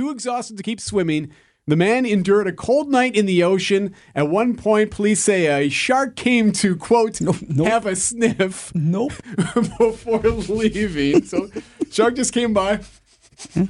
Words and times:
too 0.00 0.10
exhausted 0.10 0.56
to 0.56 0.62
keep 0.62 0.80
swimming. 0.80 1.30
The 1.66 1.76
man 1.76 2.06
endured 2.06 2.46
a 2.46 2.52
cold 2.52 2.90
night 2.90 3.14
in 3.14 3.26
the 3.26 3.42
ocean. 3.42 3.94
At 4.14 4.30
one 4.30 4.56
point, 4.56 4.90
police 4.90 5.20
say 5.22 5.46
a 5.46 5.68
shark 5.68 6.16
came 6.16 6.52
to, 6.52 6.74
quote, 6.74 7.20
nope. 7.20 7.36
have 7.66 7.84
a 7.84 7.94
sniff 7.94 8.74
Nope. 8.74 9.12
before 9.78 10.20
leaving. 10.20 11.24
So, 11.24 11.50
shark 11.90 12.16
just 12.16 12.32
came 12.32 12.54
by. 12.54 12.80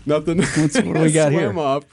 Nothing. 0.06 0.38
What's- 0.38 0.76
what 0.76 0.94
do 0.94 1.00
we 1.02 1.10
got 1.22 1.32
here? 1.32 1.52
Swam 1.52 1.58
off. 1.58 1.84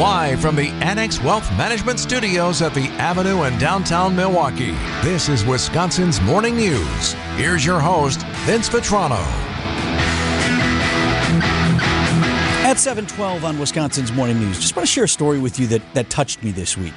Live 0.00 0.40
from 0.40 0.56
the 0.56 0.68
Annex 0.82 1.22
Wealth 1.22 1.48
Management 1.52 2.00
Studios 2.00 2.62
at 2.62 2.74
the 2.74 2.86
Avenue 2.98 3.44
in 3.44 3.56
downtown 3.58 4.16
Milwaukee, 4.16 4.72
this 5.04 5.28
is 5.28 5.44
Wisconsin's 5.44 6.20
Morning 6.22 6.56
News. 6.56 7.12
Here's 7.36 7.64
your 7.64 7.78
host, 7.78 8.26
Vince 8.44 8.68
Vitrano. 8.68 9.51
At 12.72 12.80
712 12.80 13.44
on 13.44 13.58
Wisconsin's 13.58 14.12
Morning 14.12 14.40
News, 14.40 14.58
just 14.58 14.74
want 14.74 14.88
to 14.88 14.90
share 14.90 15.04
a 15.04 15.08
story 15.08 15.38
with 15.38 15.60
you 15.60 15.66
that, 15.66 15.82
that 15.92 16.08
touched 16.08 16.42
me 16.42 16.52
this 16.52 16.74
week. 16.74 16.94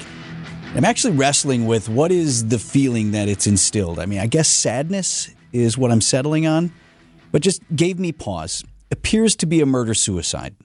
I'm 0.73 0.85
actually 0.85 1.11
wrestling 1.17 1.65
with 1.65 1.89
what 1.89 2.13
is 2.13 2.47
the 2.47 2.59
feeling 2.59 3.11
that 3.11 3.27
it's 3.27 3.45
instilled. 3.45 3.99
I 3.99 4.05
mean, 4.05 4.19
I 4.19 4.27
guess 4.27 4.47
sadness 4.47 5.35
is 5.51 5.77
what 5.77 5.91
I'm 5.91 5.99
settling 5.99 6.47
on, 6.47 6.71
but 7.33 7.41
just 7.41 7.61
gave 7.75 7.99
me 7.99 8.13
pause. 8.13 8.63
Appears 8.89 9.35
to 9.35 9.45
be 9.45 9.59
a 9.59 9.65
murder 9.65 9.93
suicide. 9.93 10.55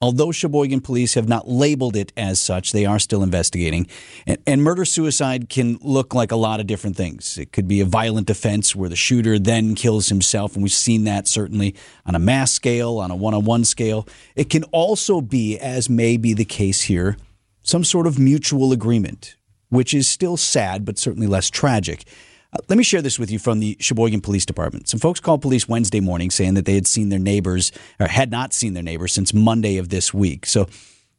Although 0.00 0.30
Sheboygan 0.30 0.82
police 0.82 1.14
have 1.14 1.28
not 1.28 1.48
labeled 1.48 1.96
it 1.96 2.12
as 2.16 2.40
such, 2.40 2.72
they 2.72 2.84
are 2.84 2.98
still 2.98 3.22
investigating. 3.22 3.86
And, 4.26 4.38
and 4.46 4.62
murder 4.62 4.84
suicide 4.84 5.48
can 5.48 5.78
look 5.80 6.14
like 6.14 6.32
a 6.32 6.36
lot 6.36 6.60
of 6.60 6.66
different 6.66 6.96
things. 6.96 7.38
It 7.38 7.52
could 7.52 7.66
be 7.66 7.80
a 7.80 7.86
violent 7.86 8.28
offense 8.28 8.76
where 8.76 8.90
the 8.90 8.96
shooter 8.96 9.38
then 9.38 9.74
kills 9.74 10.08
himself, 10.08 10.54
and 10.54 10.62
we've 10.62 10.72
seen 10.72 11.04
that 11.04 11.26
certainly 11.26 11.74
on 12.04 12.14
a 12.14 12.18
mass 12.18 12.52
scale, 12.52 12.98
on 12.98 13.10
a 13.10 13.16
one 13.16 13.34
on 13.34 13.44
one 13.44 13.64
scale. 13.64 14.06
It 14.34 14.50
can 14.50 14.64
also 14.64 15.20
be, 15.20 15.58
as 15.58 15.88
may 15.88 16.16
be 16.18 16.34
the 16.34 16.44
case 16.44 16.82
here, 16.82 17.16
some 17.62 17.82
sort 17.82 18.06
of 18.06 18.18
mutual 18.18 18.72
agreement, 18.72 19.36
which 19.70 19.94
is 19.94 20.08
still 20.08 20.36
sad, 20.36 20.84
but 20.84 20.98
certainly 20.98 21.26
less 21.26 21.48
tragic. 21.50 22.04
Uh, 22.52 22.58
let 22.68 22.78
me 22.78 22.84
share 22.84 23.02
this 23.02 23.18
with 23.18 23.30
you 23.30 23.38
from 23.38 23.60
the 23.60 23.76
Sheboygan 23.80 24.20
Police 24.20 24.46
Department. 24.46 24.88
Some 24.88 25.00
folks 25.00 25.20
called 25.20 25.42
police 25.42 25.68
Wednesday 25.68 26.00
morning 26.00 26.30
saying 26.30 26.54
that 26.54 26.64
they 26.64 26.74
had 26.74 26.86
seen 26.86 27.08
their 27.08 27.18
neighbors, 27.18 27.72
or 27.98 28.06
had 28.06 28.30
not 28.30 28.52
seen 28.52 28.74
their 28.74 28.82
neighbors 28.82 29.12
since 29.12 29.34
Monday 29.34 29.76
of 29.78 29.88
this 29.88 30.14
week. 30.14 30.46
So, 30.46 30.68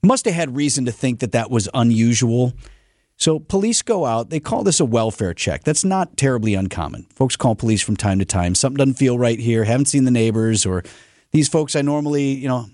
must 0.04 0.26
have 0.26 0.34
had 0.34 0.56
reason 0.56 0.86
to 0.86 0.92
think 0.92 1.20
that 1.20 1.32
that 1.32 1.50
was 1.50 1.68
unusual. 1.74 2.54
So, 3.18 3.40
police 3.40 3.82
go 3.82 4.06
out. 4.06 4.30
They 4.30 4.40
call 4.40 4.64
this 4.64 4.80
a 4.80 4.86
welfare 4.86 5.34
check. 5.34 5.64
That's 5.64 5.84
not 5.84 6.18
terribly 6.18 6.54
uncommon. 6.54 7.08
Folks 7.16 7.36
call 7.36 7.56
police 7.56 7.82
from 7.82 7.98
time 7.98 8.20
to 8.20 8.26
time. 8.26 8.56
Something 8.56 8.78
doesn't 8.78 8.94
feel 8.94 9.18
right 9.18 9.40
here. 9.40 9.64
Haven't 9.64 9.88
seen 9.88 10.06
the 10.06 10.12
neighbors, 10.12 10.66
or 10.66 10.84
these 11.32 11.50
folks 11.50 11.76
I 11.76 11.82
normally, 11.82 12.32
you 12.34 12.48
know, 12.48 12.68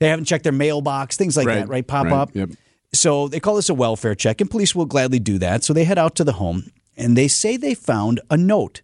they 0.00 0.08
haven't 0.08 0.24
checked 0.24 0.44
their 0.44 0.52
mailbox, 0.52 1.16
things 1.16 1.36
like 1.36 1.46
that, 1.46 1.68
right? 1.68 1.86
Pop 1.86 2.06
right, 2.06 2.12
up. 2.12 2.34
Yep. 2.34 2.50
So 2.94 3.28
they 3.28 3.40
call 3.40 3.56
this 3.56 3.68
a 3.68 3.74
welfare 3.74 4.14
check, 4.14 4.40
and 4.40 4.50
police 4.50 4.74
will 4.74 4.84
gladly 4.84 5.18
do 5.18 5.38
that. 5.38 5.64
So 5.64 5.72
they 5.72 5.84
head 5.84 5.98
out 5.98 6.16
to 6.16 6.24
the 6.24 6.32
home, 6.32 6.70
and 6.96 7.16
they 7.16 7.28
say 7.28 7.56
they 7.56 7.74
found 7.74 8.20
a 8.30 8.36
note 8.36 8.82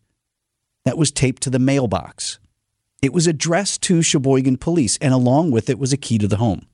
that 0.84 0.98
was 0.98 1.10
taped 1.10 1.42
to 1.42 1.50
the 1.50 1.58
mailbox. 1.58 2.38
It 3.02 3.12
was 3.12 3.26
addressed 3.26 3.82
to 3.82 4.02
Sheboygan 4.02 4.56
police, 4.56 4.98
and 5.00 5.14
along 5.14 5.50
with 5.50 5.70
it 5.70 5.78
was 5.78 5.92
a 5.92 5.96
key 5.96 6.18
to 6.18 6.28
the 6.28 6.38
home. 6.38 6.66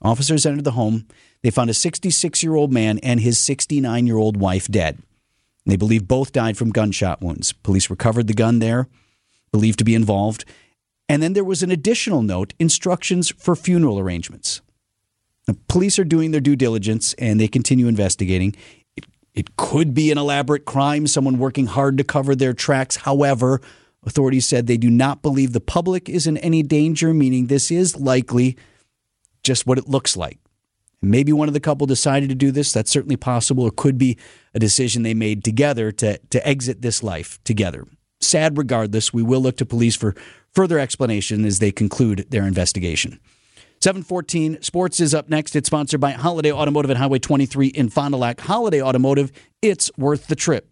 Officers 0.00 0.46
entered 0.46 0.64
the 0.64 0.72
home. 0.72 1.06
They 1.42 1.50
found 1.50 1.70
a 1.70 1.74
66 1.74 2.42
year 2.42 2.54
old 2.54 2.72
man 2.72 2.98
and 2.98 3.20
his 3.20 3.38
69 3.38 4.06
year 4.06 4.16
old 4.16 4.36
wife 4.36 4.68
dead. 4.68 4.98
They 5.64 5.76
believe 5.76 6.08
both 6.08 6.32
died 6.32 6.56
from 6.56 6.70
gunshot 6.70 7.22
wounds. 7.22 7.52
Police 7.52 7.88
recovered 7.88 8.26
the 8.26 8.34
gun 8.34 8.58
there, 8.58 8.88
believed 9.52 9.78
to 9.78 9.84
be 9.84 9.94
involved. 9.94 10.44
And 11.08 11.22
then 11.22 11.34
there 11.34 11.44
was 11.44 11.62
an 11.62 11.70
additional 11.70 12.22
note 12.22 12.54
instructions 12.58 13.30
for 13.38 13.54
funeral 13.54 13.98
arrangements. 13.98 14.60
The 15.46 15.54
police 15.68 15.98
are 15.98 16.04
doing 16.04 16.30
their 16.30 16.40
due 16.40 16.56
diligence 16.56 17.14
and 17.14 17.38
they 17.38 17.48
continue 17.48 17.86
investigating. 17.86 18.54
It, 19.34 19.56
could 19.56 19.94
be 19.94 20.10
an 20.10 20.18
elaborate 20.18 20.64
crime, 20.64 21.06
someone 21.06 21.38
working 21.38 21.66
hard 21.66 21.96
to 21.98 22.04
cover 22.04 22.34
their 22.34 22.52
tracks. 22.52 22.96
However, 22.96 23.60
authorities 24.04 24.46
said 24.46 24.66
they 24.66 24.76
do 24.76 24.90
not 24.90 25.22
believe 25.22 25.52
the 25.52 25.60
public 25.60 26.08
is 26.08 26.26
in 26.26 26.36
any 26.38 26.62
danger, 26.62 27.14
meaning 27.14 27.46
this 27.46 27.70
is 27.70 27.98
likely 27.98 28.56
just 29.42 29.66
what 29.66 29.78
it 29.78 29.88
looks 29.88 30.16
like. 30.16 30.38
Maybe 31.00 31.32
one 31.32 31.48
of 31.48 31.54
the 31.54 31.60
couple 31.60 31.86
decided 31.86 32.28
to 32.28 32.34
do 32.34 32.52
this. 32.52 32.72
That's 32.72 32.90
certainly 32.90 33.16
possible. 33.16 33.66
It 33.66 33.76
could 33.76 33.98
be 33.98 34.18
a 34.54 34.60
decision 34.60 35.02
they 35.02 35.14
made 35.14 35.42
together 35.42 35.90
to, 35.92 36.18
to 36.18 36.46
exit 36.46 36.82
this 36.82 37.02
life 37.02 37.42
together. 37.42 37.86
Sad 38.20 38.56
regardless, 38.56 39.12
we 39.12 39.22
will 39.22 39.40
look 39.40 39.56
to 39.56 39.66
police 39.66 39.96
for 39.96 40.14
further 40.52 40.78
explanation 40.78 41.44
as 41.44 41.58
they 41.58 41.72
conclude 41.72 42.26
their 42.30 42.44
investigation. 42.44 43.18
714 43.82 44.62
Sports 44.62 45.00
is 45.00 45.12
up 45.12 45.28
next. 45.28 45.56
It's 45.56 45.66
sponsored 45.66 46.00
by 46.00 46.12
Holiday 46.12 46.52
Automotive 46.52 46.92
at 46.92 46.96
Highway 46.96 47.18
23 47.18 47.66
in 47.66 47.88
Fond 47.88 48.12
du 48.12 48.16
Lac. 48.16 48.40
Holiday 48.40 48.80
Automotive, 48.80 49.32
it's 49.60 49.90
worth 49.98 50.28
the 50.28 50.36
trip. 50.36 50.68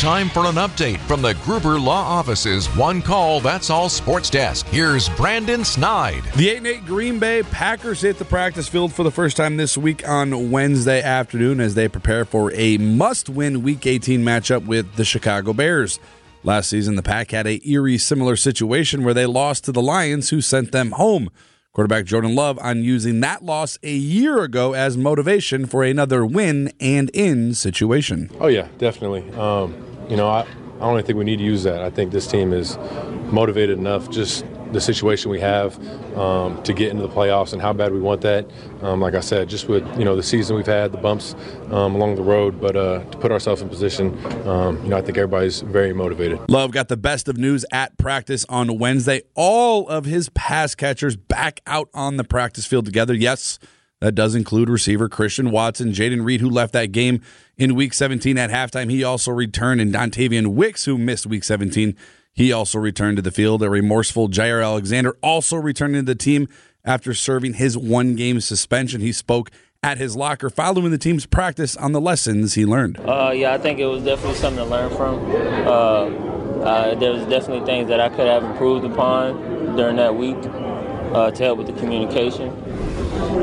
Time 0.00 0.28
for 0.28 0.44
an 0.44 0.56
update 0.56 0.98
from 0.98 1.22
the 1.22 1.32
Gruber 1.44 1.80
Law 1.80 2.02
Office's 2.02 2.66
One 2.76 3.00
Call 3.00 3.40
That's 3.40 3.70
All 3.70 3.88
Sports 3.88 4.28
Desk. 4.28 4.66
Here's 4.66 5.08
Brandon 5.08 5.64
Snide. 5.64 6.24
The 6.36 6.50
8 6.50 6.66
8 6.66 6.84
Green 6.84 7.18
Bay 7.18 7.42
Packers 7.42 8.02
hit 8.02 8.18
the 8.18 8.26
practice 8.26 8.68
field 8.68 8.92
for 8.92 9.02
the 9.02 9.10
first 9.10 9.38
time 9.38 9.56
this 9.56 9.78
week 9.78 10.06
on 10.06 10.50
Wednesday 10.50 11.00
afternoon 11.00 11.58
as 11.58 11.74
they 11.74 11.88
prepare 11.88 12.26
for 12.26 12.52
a 12.52 12.76
must 12.76 13.30
win 13.30 13.62
Week 13.62 13.86
18 13.86 14.22
matchup 14.22 14.66
with 14.66 14.96
the 14.96 15.06
Chicago 15.06 15.54
Bears. 15.54 15.98
Last 16.46 16.68
season, 16.68 16.96
the 16.96 17.02
Pack 17.02 17.30
had 17.30 17.46
a 17.46 17.66
eerie 17.66 17.96
similar 17.96 18.36
situation 18.36 19.02
where 19.02 19.14
they 19.14 19.24
lost 19.24 19.64
to 19.64 19.72
the 19.72 19.80
Lions, 19.80 20.28
who 20.28 20.42
sent 20.42 20.72
them 20.72 20.90
home. 20.90 21.30
Quarterback 21.72 22.04
Jordan 22.04 22.34
Love 22.34 22.58
on 22.58 22.84
using 22.84 23.20
that 23.20 23.42
loss 23.42 23.78
a 23.82 23.94
year 23.94 24.42
ago 24.42 24.74
as 24.74 24.98
motivation 24.98 25.64
for 25.64 25.82
another 25.82 26.24
win 26.24 26.70
and 26.78 27.08
in 27.14 27.54
situation. 27.54 28.30
Oh 28.40 28.48
yeah, 28.48 28.68
definitely. 28.76 29.28
Um, 29.32 29.74
you 30.10 30.18
know, 30.18 30.28
I, 30.28 30.46
I 30.76 30.80
don't 30.80 31.04
think 31.06 31.16
we 31.16 31.24
need 31.24 31.38
to 31.38 31.44
use 31.44 31.62
that. 31.62 31.82
I 31.82 31.88
think 31.88 32.12
this 32.12 32.26
team 32.26 32.52
is 32.52 32.76
motivated 33.32 33.78
enough, 33.78 34.10
just 34.10 34.44
the 34.74 34.80
situation 34.80 35.30
we 35.30 35.40
have, 35.40 35.78
um, 36.18 36.62
to 36.64 36.72
get 36.72 36.90
into 36.90 37.02
the 37.02 37.12
playoffs 37.12 37.52
and 37.52 37.62
how 37.62 37.72
bad 37.72 37.92
we 37.92 38.00
want 38.00 38.20
that. 38.22 38.46
Um, 38.82 39.00
like 39.00 39.14
I 39.14 39.20
said, 39.20 39.48
just 39.48 39.68
with 39.68 39.86
you 39.98 40.04
know 40.04 40.16
the 40.16 40.22
season 40.22 40.56
we've 40.56 40.66
had, 40.66 40.92
the 40.92 40.98
bumps 40.98 41.34
um, 41.70 41.94
along 41.94 42.16
the 42.16 42.22
road, 42.22 42.60
but 42.60 42.76
uh, 42.76 43.02
to 43.04 43.18
put 43.18 43.32
ourselves 43.32 43.62
in 43.62 43.68
position, 43.68 44.14
um, 44.46 44.82
you 44.82 44.90
know, 44.90 44.98
I 44.98 45.02
think 45.02 45.16
everybody's 45.16 45.60
very 45.60 45.92
motivated. 45.92 46.40
Love 46.50 46.72
got 46.72 46.88
the 46.88 46.96
best 46.96 47.28
of 47.28 47.38
news 47.38 47.64
at 47.72 47.96
practice 47.96 48.44
on 48.48 48.78
Wednesday. 48.78 49.22
All 49.34 49.88
of 49.88 50.04
his 50.04 50.28
pass 50.30 50.74
catchers 50.74 51.16
back 51.16 51.60
out 51.66 51.88
on 51.94 52.16
the 52.16 52.24
practice 52.24 52.66
field 52.66 52.84
together. 52.84 53.14
Yes, 53.14 53.58
that 54.00 54.14
does 54.14 54.34
include 54.34 54.68
receiver 54.68 55.08
Christian 55.08 55.50
Watson, 55.50 55.92
Jayden 55.92 56.24
Reed, 56.24 56.40
who 56.40 56.50
left 56.50 56.72
that 56.74 56.92
game 56.92 57.22
in 57.56 57.74
week 57.74 57.94
17 57.94 58.36
at 58.36 58.50
halftime. 58.50 58.90
He 58.90 59.04
also 59.04 59.30
returned, 59.30 59.80
and 59.80 59.94
Dontayvion 59.94 60.48
Wicks, 60.48 60.84
who 60.84 60.98
missed 60.98 61.26
week 61.26 61.44
17, 61.44 61.96
he 62.34 62.52
also 62.52 62.78
returned 62.78 63.16
to 63.16 63.22
the 63.22 63.30
field. 63.30 63.62
A 63.62 63.70
remorseful 63.70 64.28
Jaire 64.28 64.62
Alexander 64.62 65.16
also 65.22 65.56
returned 65.56 65.94
to 65.94 66.02
the 66.02 66.14
team 66.14 66.48
after 66.84 67.14
serving 67.14 67.54
his 67.54 67.78
one 67.78 68.14
game 68.16 68.40
suspension. 68.40 69.00
He 69.00 69.12
spoke 69.12 69.50
at 69.82 69.98
his 69.98 70.16
locker 70.16 70.50
following 70.50 70.90
the 70.90 70.98
team's 70.98 71.26
practice 71.26 71.76
on 71.76 71.92
the 71.92 72.00
lessons 72.00 72.54
he 72.54 72.66
learned. 72.66 72.98
Uh, 72.98 73.32
yeah, 73.34 73.54
I 73.54 73.58
think 73.58 73.78
it 73.78 73.86
was 73.86 74.02
definitely 74.02 74.34
something 74.36 74.64
to 74.64 74.70
learn 74.70 74.90
from. 74.96 75.24
Uh, 75.66 76.34
uh, 76.64 76.94
there 76.94 77.12
was 77.12 77.24
definitely 77.26 77.66
things 77.66 77.88
that 77.88 78.00
I 78.00 78.08
could 78.08 78.26
have 78.26 78.42
improved 78.42 78.84
upon 78.84 79.76
during 79.76 79.96
that 79.96 80.16
week 80.16 80.36
uh, 81.14 81.30
to 81.30 81.42
help 81.42 81.58
with 81.58 81.66
the 81.66 81.74
communication. 81.74 82.48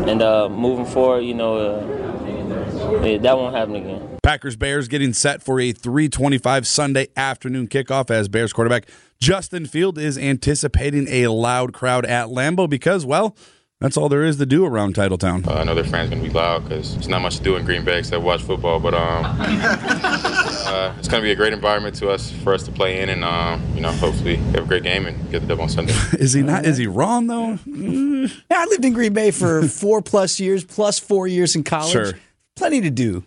And 0.10 0.22
uh, 0.22 0.50
moving 0.50 0.86
forward, 0.86 1.22
you 1.22 1.36
know, 1.36 1.58
uh, 1.58 3.04
yeah, 3.06 3.18
that 3.20 3.38
won't 3.38 3.56
happen 3.56 3.76
again. 3.76 4.11
Packers 4.24 4.56
Bears 4.56 4.88
getting 4.88 5.14
set 5.14 5.42
for 5.42 5.60
a 5.60 5.72
325 5.72 6.68
Sunday 6.68 7.08
afternoon 7.18 7.68
kickoff 7.68 8.12
as 8.12 8.28
Bears 8.28 8.54
quarterback 8.54 8.88
Justin 9.20 9.66
Fields 9.66 10.00
is 10.00 10.18
anticipating 10.18 11.08
a 11.08 11.28
loud 11.28 11.74
crowd 11.74 12.06
at 12.06 12.28
Lambeau 12.28 12.70
because, 12.70 13.06
well, 13.06 13.36
that's 13.80 13.98
all 13.98 14.10
there 14.10 14.24
is 14.24 14.38
to 14.38 14.46
do 14.46 14.64
around 14.64 14.94
Titletown. 14.94 15.48
Uh, 15.48 15.54
I 15.54 15.64
know 15.64 15.74
their 15.74 15.84
fans 15.84 16.12
going 16.12 16.22
to 16.22 16.28
be 16.28 16.34
loud 16.34 16.64
because 16.64 16.94
there's 16.94 17.08
not 17.08 17.24
much 17.24 17.38
to 17.38 17.44
do 17.44 17.56
in 17.56 17.66
Green 17.66 17.84
Bay 17.84 17.98
except 17.98 18.24
watch 18.24 18.44
football. 18.44 18.80
But 18.80 18.94
um, 18.94 19.26
uh, 19.40 20.94
it's 21.00 21.08
going 21.08 21.22
to 21.22 21.26
be 21.26 21.32
a 21.32 21.36
great 21.36 21.54
environment 21.54 21.96
to 21.96 22.10
us 22.12 22.32
for 22.32 22.54
us 22.54 22.62
to 22.64 22.72
play 22.72 23.02
in, 23.02 23.10
and 23.10 23.24
um, 23.24 23.64
you 23.74 23.82
know, 23.82 23.92
hopefully 23.92 24.36
have 24.36 24.64
a 24.64 24.68
great 24.68 24.84
game 24.84 25.08
and 25.08 25.32
get 25.32 25.42
the 25.42 25.48
dub 25.48 25.60
on 25.60 25.70
Sunday. 25.70 25.94
is 26.14 26.34
he 26.34 26.44
not? 26.44 26.64
Is 26.64 26.78
he 26.78 26.86
wrong 26.86 27.26
though? 27.26 27.58
Yeah, 27.66 28.62
I 28.62 28.66
lived 28.66 28.86
in 28.86 28.94
Green 28.94 29.14
Bay 29.14 29.32
for 29.32 29.68
four 29.68 30.04
plus 30.04 30.40
years, 30.40 30.64
plus 30.64 31.00
four 31.00 31.28
years 31.28 31.56
in 31.56 31.64
college. 31.64 31.92
Sure. 31.92 32.14
Plenty 32.56 32.82
to 32.82 32.92
do. 32.92 33.24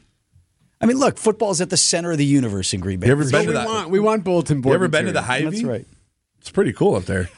I 0.85 0.87
mean, 0.87 0.99
look, 0.99 1.17
football's 1.19 1.61
at 1.61 1.71
the 1.71 1.77
center 1.77 2.13
of 2.13 2.19
the 2.19 2.25
universe 2.27 2.75
in 2.75 2.81
Green 2.81 3.01
Bay. 3.01 3.07
You 3.07 3.13
ever 3.13 3.25
For 3.25 3.31
been 3.31 3.41
So 3.47 3.53
to 3.53 3.59
we 3.59 3.59
the- 3.59 3.65
want 3.65 3.91
we 3.91 4.01
want 4.01 4.23
bulletin 4.23 4.61
board. 4.61 4.73
You 4.73 4.75
ever 4.77 4.89
been 4.89 5.07
to 5.07 5.13
the 5.13 5.21
material. 5.23 5.51
Hy-Vee? 5.51 5.57
That's 5.63 5.69
right. 5.69 5.87
It's 6.45 6.51
pretty 6.51 6.75
cool 6.75 6.95
up 6.95 7.05
there. 7.05 7.31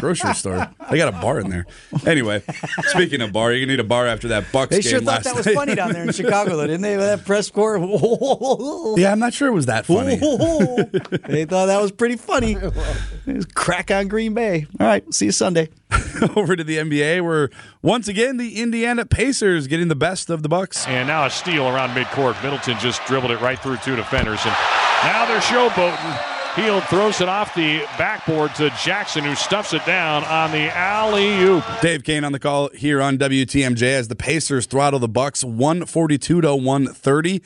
grocery 0.00 0.34
store. 0.34 0.68
They 0.90 0.98
got 0.98 1.08
a 1.08 1.18
bar 1.18 1.40
in 1.40 1.48
there. 1.48 1.64
Anyway, 2.04 2.42
speaking 2.88 3.22
of 3.22 3.32
bar, 3.32 3.54
you 3.54 3.64
need 3.64 3.80
a 3.80 3.84
bar 3.84 4.06
after 4.06 4.28
that 4.28 4.52
Bucks 4.52 4.76
They 4.76 4.82
game 4.82 4.90
sure 4.90 4.98
thought 4.98 5.06
last 5.06 5.24
that 5.24 5.34
was 5.34 5.46
night. 5.46 5.54
funny 5.54 5.74
down 5.74 5.92
there 5.94 6.02
in 6.02 6.12
Chicago, 6.12 6.58
though, 6.58 6.66
didn't 6.66 6.82
they? 6.82 6.98
With 6.98 7.06
that 7.06 7.24
press 7.24 7.50
corps. 7.50 7.78
yeah, 8.98 9.12
I'm 9.12 9.18
not 9.18 9.32
sure 9.32 9.48
it 9.48 9.52
was 9.52 9.64
that 9.64 9.86
funny. 9.86 10.16
they 11.26 11.46
thought 11.46 11.66
that 11.66 11.80
was 11.80 11.90
pretty 11.90 12.16
funny. 12.16 12.52
It 12.52 13.34
was 13.34 13.46
crack 13.46 13.90
on 13.90 14.08
Green 14.08 14.34
Bay. 14.34 14.66
All 14.78 14.86
right, 14.86 15.10
see 15.14 15.24
you 15.24 15.32
Sunday. 15.32 15.70
Over 16.36 16.54
to 16.54 16.62
the 16.62 16.76
NBA, 16.76 17.24
where 17.24 17.48
once 17.80 18.08
again 18.08 18.36
the 18.36 18.60
Indiana 18.60 19.06
Pacers 19.06 19.68
getting 19.68 19.88
the 19.88 19.96
best 19.96 20.28
of 20.28 20.42
the 20.42 20.50
Bucks. 20.50 20.86
And 20.86 21.08
now 21.08 21.24
a 21.24 21.30
steal 21.30 21.66
around 21.66 21.96
midcourt. 21.96 22.42
Middleton 22.42 22.78
just 22.78 23.02
dribbled 23.06 23.30
it 23.32 23.40
right 23.40 23.58
through 23.58 23.78
two 23.78 23.96
defenders. 23.96 24.40
And 24.44 24.54
now 25.02 25.24
they're 25.24 25.40
showboating. 25.40 26.39
Hield 26.56 26.82
throws 26.84 27.20
it 27.20 27.28
off 27.28 27.54
the 27.54 27.78
backboard 27.96 28.54
to 28.56 28.70
Jackson, 28.70 29.22
who 29.22 29.36
stuffs 29.36 29.72
it 29.72 29.86
down 29.86 30.24
on 30.24 30.50
the 30.50 30.68
alley 30.76 31.38
oop. 31.42 31.64
Dave 31.80 32.02
Koehn 32.02 32.26
on 32.26 32.32
the 32.32 32.40
call 32.40 32.70
here 32.70 33.00
on 33.00 33.18
WTMJ 33.18 33.82
as 33.82 34.08
the 34.08 34.16
Pacers 34.16 34.66
throttle 34.66 34.98
the 34.98 35.08
Bucks 35.08 35.44
142 35.44 36.40
to 36.40 36.56
130. 36.56 37.42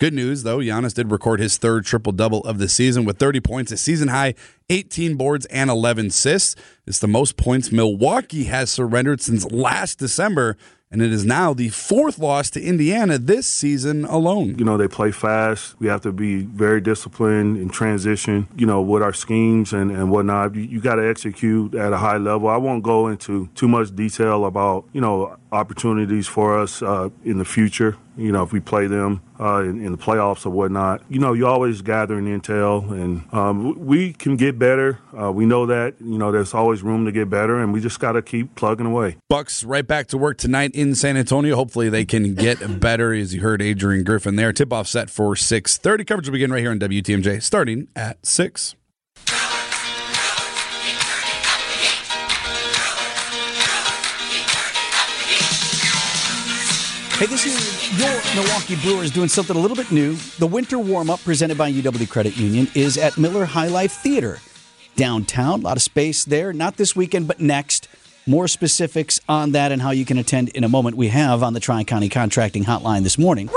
Good 0.00 0.12
news 0.12 0.42
though, 0.42 0.58
Giannis 0.58 0.92
did 0.94 1.12
record 1.12 1.38
his 1.38 1.56
third 1.56 1.84
triple 1.84 2.12
double 2.12 2.40
of 2.40 2.58
the 2.58 2.68
season 2.68 3.04
with 3.04 3.18
30 3.18 3.40
points, 3.40 3.70
a 3.70 3.76
season 3.76 4.08
high, 4.08 4.34
18 4.70 5.16
boards, 5.16 5.46
and 5.46 5.70
11 5.70 6.06
assists. 6.06 6.56
It's 6.84 6.98
the 6.98 7.06
most 7.06 7.36
points 7.36 7.70
Milwaukee 7.70 8.44
has 8.44 8.70
surrendered 8.70 9.20
since 9.20 9.50
last 9.52 10.00
December, 10.00 10.56
and 10.90 11.02
it 11.02 11.12
is 11.12 11.24
now 11.24 11.52
the 11.52 11.68
fourth 11.68 12.18
loss 12.18 12.50
to 12.50 12.62
Indiana 12.62 13.18
this 13.18 13.46
season 13.46 14.04
alone. 14.06 14.56
You 14.58 14.64
know, 14.64 14.76
they 14.76 14.88
play 14.88 15.10
fast. 15.10 15.78
We 15.78 15.86
have 15.88 16.00
to 16.02 16.12
be 16.12 16.42
very 16.42 16.80
disciplined 16.80 17.58
in 17.58 17.68
transition, 17.68 18.48
you 18.56 18.66
know, 18.66 18.80
with 18.80 19.02
our 19.02 19.12
schemes 19.12 19.72
and, 19.72 19.90
and 19.90 20.10
whatnot. 20.10 20.54
You, 20.54 20.62
you 20.62 20.80
got 20.80 20.96
to 20.96 21.06
execute 21.06 21.74
at 21.74 21.92
a 21.92 21.98
high 21.98 22.16
level. 22.16 22.48
I 22.48 22.56
won't 22.56 22.82
go 22.82 23.08
into 23.08 23.48
too 23.54 23.68
much 23.68 23.94
detail 23.94 24.46
about, 24.46 24.86
you 24.92 25.00
know, 25.00 25.36
opportunities 25.52 26.26
for 26.26 26.58
us 26.58 26.82
uh, 26.82 27.08
in 27.24 27.38
the 27.38 27.44
future, 27.44 27.96
you 28.16 28.32
know, 28.32 28.42
if 28.42 28.52
we 28.52 28.60
play 28.60 28.86
them 28.86 29.22
uh, 29.40 29.62
in, 29.62 29.84
in, 29.84 29.92
the 29.92 29.98
playoffs 29.98 30.44
or 30.44 30.50
whatnot. 30.50 31.02
You 31.08 31.18
know, 31.20 31.32
you're 31.32 31.48
always 31.48 31.80
gathering 31.80 32.26
intel, 32.26 32.90
and 32.90 33.32
um, 33.32 33.86
we 33.86 34.12
can 34.12 34.36
get 34.36 34.58
better. 34.58 34.98
Uh, 35.18 35.32
we 35.32 35.46
know 35.46 35.66
that. 35.66 35.94
You 36.00 36.18
know, 36.18 36.32
there's 36.32 36.54
always 36.54 36.82
room 36.82 37.04
to 37.06 37.12
get 37.12 37.30
better, 37.30 37.58
and 37.58 37.72
we 37.72 37.80
just 37.80 38.00
got 38.00 38.12
to 38.12 38.22
keep 38.22 38.54
plugging 38.54 38.86
away. 38.86 39.16
Bucks 39.28 39.64
right 39.64 39.86
back 39.86 40.08
to 40.08 40.18
work 40.18 40.38
tonight 40.38 40.72
in 40.74 40.94
San 40.94 41.16
Antonio. 41.16 41.54
Hopefully, 41.56 41.88
they 41.88 42.04
can 42.04 42.34
get 42.34 42.80
better. 42.80 43.12
As 43.12 43.34
you 43.34 43.40
heard, 43.40 43.62
Adrian 43.62 44.04
Griffin 44.04 44.36
there. 44.36 44.52
Tip 44.52 44.72
off 44.72 44.88
set 44.88 45.08
for 45.10 45.36
six 45.36 45.78
thirty. 45.78 46.04
Coverage 46.04 46.28
will 46.28 46.32
begin 46.32 46.52
right 46.52 46.60
here 46.60 46.70
on 46.70 46.78
WTMJ, 46.78 47.42
starting 47.42 47.88
at 47.96 48.24
six. 48.26 48.74
Hey, 57.18 57.26
this 57.26 57.46
is 57.46 57.98
your 57.98 58.08
Milwaukee 58.36 58.76
Brewers 58.76 59.10
doing 59.10 59.28
something 59.28 59.56
a 59.56 59.58
little 59.58 59.76
bit 59.76 59.90
new. 59.90 60.14
The 60.38 60.46
winter 60.46 60.78
warm 60.78 61.10
up 61.10 61.18
presented 61.24 61.58
by 61.58 61.72
UW 61.72 62.08
Credit 62.08 62.36
Union 62.36 62.68
is 62.76 62.96
at 62.96 63.18
Miller 63.18 63.44
High 63.44 63.66
Life 63.66 63.90
Theater 63.90 64.38
downtown. 64.94 65.62
A 65.62 65.64
lot 65.64 65.76
of 65.76 65.82
space 65.82 66.24
there. 66.24 66.52
Not 66.52 66.76
this 66.76 66.94
weekend, 66.94 67.26
but 67.26 67.40
next. 67.40 67.88
More 68.28 68.46
specifics 68.46 69.20
on 69.28 69.50
that 69.50 69.72
and 69.72 69.82
how 69.82 69.90
you 69.90 70.04
can 70.04 70.16
attend 70.16 70.50
in 70.50 70.62
a 70.62 70.68
moment. 70.68 70.96
We 70.96 71.08
have 71.08 71.42
on 71.42 71.54
the 71.54 71.60
Tri 71.60 71.82
County 71.82 72.08
Contracting 72.08 72.62
Hotline 72.62 73.02
this 73.02 73.18
morning. 73.18 73.48
Rick! 73.48 73.56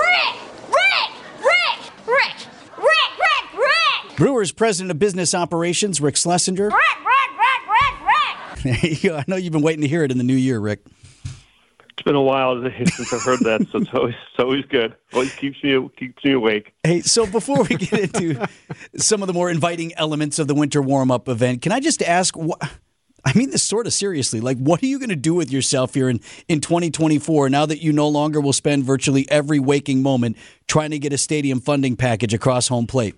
Rick! 0.68 1.12
Rick! 1.38 2.08
Rick! 2.08 2.48
Rick! 2.80 3.20
Rick! 3.20 3.60
Rick! 3.60 4.18
Brewers 4.18 4.52
President 4.52 4.90
of 4.90 4.98
Business 4.98 5.36
Operations, 5.36 6.02
Rick 6.02 6.18
Schlesinger. 6.18 6.70
Rick! 6.70 6.74
Rick! 6.74 7.30
Rick! 7.70 8.66
Rick! 8.66 9.04
Rick! 9.04 9.14
I 9.14 9.24
know 9.28 9.36
you've 9.36 9.54
been 9.54 9.62
waiting 9.62 9.84
to 9.84 9.88
hear 9.88 10.04
it 10.04 10.10
in 10.10 10.18
the 10.18 10.24
new 10.24 10.34
year, 10.34 10.60
Rick. 10.60 10.80
It's 12.02 12.06
been 12.08 12.16
a 12.16 12.22
while 12.24 12.60
since 12.64 13.14
I've 13.14 13.22
heard 13.22 13.42
that, 13.42 13.68
so 13.72 13.78
it's 13.78 13.94
always, 13.94 14.16
it's 14.32 14.40
always 14.40 14.66
good. 14.66 14.96
Always 15.14 15.36
keeps 15.36 15.64
me 15.64 15.88
keeps 15.96 16.26
me 16.26 16.32
awake. 16.32 16.74
Hey, 16.84 17.02
so 17.02 17.28
before 17.28 17.62
we 17.62 17.76
get 17.76 18.16
into 18.16 18.44
some 18.98 19.22
of 19.22 19.28
the 19.28 19.34
more 19.34 19.52
inviting 19.52 19.94
elements 19.94 20.40
of 20.40 20.48
the 20.48 20.56
winter 20.56 20.82
warm 20.82 21.12
up 21.12 21.30
event, 21.30 21.62
can 21.62 21.72
I 21.72 21.80
just 21.80 22.02
ask? 22.02 22.36
I 23.24 23.34
mean 23.38 23.52
this 23.52 23.62
sort 23.62 23.86
of 23.86 23.94
seriously. 23.94 24.40
Like, 24.40 24.58
what 24.58 24.82
are 24.82 24.88
you 24.88 24.98
going 24.98 25.10
to 25.10 25.16
do 25.16 25.36
with 25.36 25.52
yourself 25.52 25.94
here 25.94 26.10
in 26.10 26.22
in 26.48 26.60
2024? 26.60 27.52
Now 27.52 27.68
that 27.68 27.84
you 27.84 27.94
no 27.94 28.08
longer 28.08 28.42
will 28.42 28.52
spend 28.52 28.84
virtually 28.84 29.30
every 29.30 29.60
waking 29.60 30.02
moment 30.02 30.38
trying 30.68 30.90
to 30.90 30.98
get 30.98 31.14
a 31.14 31.20
stadium 31.20 31.62
funding 31.62 31.96
package 31.96 32.34
across 32.34 32.68
home 32.68 32.88
plate. 32.88 33.14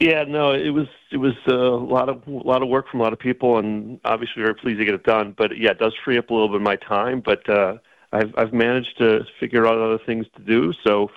Yeah, 0.00 0.24
no, 0.24 0.52
it 0.52 0.70
was 0.70 0.88
it 1.10 1.16
was 1.16 1.34
a 1.46 1.52
lot 1.52 2.08
of 2.08 2.26
a 2.26 2.30
lot 2.30 2.62
of 2.62 2.68
work 2.68 2.88
from 2.90 3.00
a 3.00 3.02
lot 3.02 3.12
of 3.12 3.18
people, 3.18 3.58
and 3.58 3.98
obviously 4.04 4.42
very 4.42 4.54
pleased 4.54 4.78
to 4.78 4.84
get 4.84 4.94
it 4.94 5.04
done. 5.04 5.34
But 5.36 5.56
yeah, 5.56 5.70
it 5.70 5.78
does 5.78 5.94
free 6.04 6.18
up 6.18 6.30
a 6.30 6.34
little 6.34 6.48
bit 6.48 6.56
of 6.56 6.62
my 6.62 6.76
time. 6.76 7.20
But 7.20 7.48
uh, 7.48 7.78
I've 8.12 8.34
I've 8.36 8.52
managed 8.52 8.98
to 8.98 9.24
figure 9.40 9.66
out 9.66 9.78
other 9.78 9.98
things 10.04 10.26
to 10.36 10.42
do. 10.42 10.72
So, 10.86 11.10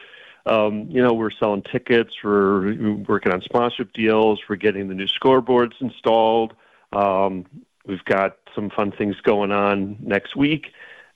um, 0.46 0.88
you 0.90 1.02
know, 1.02 1.14
we're 1.14 1.32
selling 1.32 1.64
tickets, 1.64 2.14
we're 2.24 2.74
working 3.08 3.34
on 3.34 3.42
sponsorship 3.42 3.92
deals, 3.94 4.40
we're 4.48 4.56
getting 4.56 4.88
the 4.88 4.96
new 4.96 5.08
scoreboards 5.08 5.74
installed. 5.82 6.54
Um, 6.94 7.46
we've 7.86 8.06
got 8.06 8.38
some 8.56 8.70
fun 8.70 8.92
things 8.92 9.16
going 9.22 9.52
on 9.52 9.98
next 10.00 10.36
week. 10.36 10.68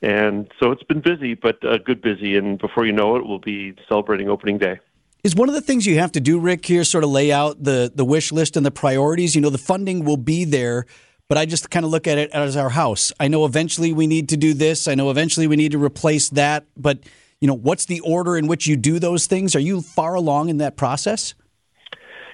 And 0.01 0.51
so 0.59 0.71
it's 0.71 0.83
been 0.83 0.99
busy, 0.99 1.33
but 1.33 1.63
uh, 1.63 1.77
good 1.77 2.01
busy. 2.01 2.35
And 2.35 2.59
before 2.59 2.85
you 2.85 2.91
know 2.91 3.15
it, 3.15 3.25
we'll 3.25 3.39
be 3.39 3.73
celebrating 3.87 4.29
opening 4.29 4.57
day. 4.57 4.79
Is 5.23 5.37
one 5.37 5.47
of 5.47 5.55
the 5.55 5.61
things 5.61 5.85
you 5.85 5.99
have 5.99 6.11
to 6.13 6.19
do, 6.19 6.37
Rick, 6.37 6.65
here 6.65 6.83
sort 6.83 7.05
of 7.05 7.09
lay 7.09 7.31
out 7.31 7.63
the, 7.63 7.89
the 7.95 8.03
wish 8.03 8.33
list 8.33 8.57
and 8.57 8.65
the 8.65 8.71
priorities? 8.71 9.35
You 9.35 9.41
know, 9.41 9.49
the 9.49 9.57
funding 9.57 10.03
will 10.03 10.17
be 10.17 10.43
there, 10.43 10.85
but 11.29 11.37
I 11.37 11.45
just 11.45 11.69
kind 11.69 11.85
of 11.85 11.91
look 11.91 12.07
at 12.07 12.17
it 12.17 12.29
as 12.31 12.57
our 12.57 12.67
house. 12.67 13.13
I 13.21 13.29
know 13.29 13.45
eventually 13.45 13.93
we 13.93 14.05
need 14.05 14.27
to 14.29 14.37
do 14.37 14.53
this. 14.53 14.85
I 14.85 14.95
know 14.95 15.09
eventually 15.09 15.47
we 15.47 15.55
need 15.55 15.71
to 15.71 15.81
replace 15.81 16.27
that. 16.31 16.65
But, 16.75 16.99
you 17.39 17.47
know, 17.47 17.53
what's 17.53 17.85
the 17.85 18.01
order 18.01 18.35
in 18.35 18.47
which 18.47 18.67
you 18.67 18.75
do 18.75 18.99
those 18.99 19.25
things? 19.25 19.55
Are 19.55 19.61
you 19.61 19.81
far 19.81 20.13
along 20.13 20.49
in 20.49 20.57
that 20.57 20.75
process? 20.75 21.35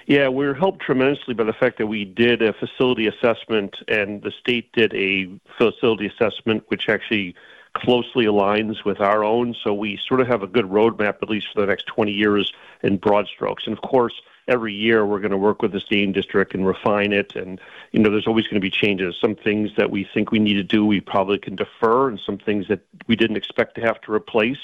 Yeah, 0.06 0.26
we're 0.26 0.54
helped 0.54 0.80
tremendously 0.80 1.34
by 1.34 1.44
the 1.44 1.52
fact 1.52 1.78
that 1.78 1.86
we 1.86 2.04
did 2.04 2.42
a 2.42 2.52
facility 2.54 3.06
assessment 3.06 3.76
and 3.86 4.20
the 4.20 4.32
state 4.32 4.72
did 4.72 4.92
a 4.94 5.30
facility 5.56 6.08
assessment, 6.08 6.64
which 6.66 6.88
actually 6.88 7.36
closely 7.74 8.24
aligns 8.24 8.84
with 8.84 9.00
our 9.00 9.24
own. 9.24 9.54
So 9.62 9.72
we 9.72 9.98
sort 10.06 10.20
of 10.20 10.26
have 10.26 10.42
a 10.42 10.46
good 10.46 10.66
roadmap, 10.66 11.22
at 11.22 11.30
least 11.30 11.48
for 11.52 11.60
the 11.60 11.66
next 11.66 11.86
20 11.86 12.12
years, 12.12 12.52
in 12.82 12.96
broad 12.96 13.26
strokes. 13.28 13.64
And 13.66 13.76
of 13.76 13.82
course, 13.82 14.14
every 14.48 14.74
year 14.74 15.06
we're 15.06 15.20
going 15.20 15.30
to 15.30 15.36
work 15.38 15.62
with 15.62 15.72
the 15.72 15.80
stadium 15.80 16.12
district 16.12 16.54
and 16.54 16.66
refine 16.66 17.12
it. 17.12 17.36
And, 17.36 17.60
you 17.92 18.00
know, 18.00 18.10
there's 18.10 18.26
always 18.26 18.46
going 18.46 18.56
to 18.56 18.60
be 18.60 18.70
changes. 18.70 19.16
Some 19.20 19.36
things 19.36 19.70
that 19.76 19.90
we 19.90 20.08
think 20.12 20.32
we 20.32 20.38
need 20.38 20.54
to 20.54 20.64
do, 20.64 20.84
we 20.84 21.00
probably 21.00 21.38
can 21.38 21.56
defer, 21.56 22.08
and 22.08 22.18
some 22.18 22.38
things 22.38 22.66
that 22.68 22.80
we 23.06 23.16
didn't 23.16 23.36
expect 23.36 23.76
to 23.76 23.80
have 23.82 24.00
to 24.02 24.12
replace 24.12 24.58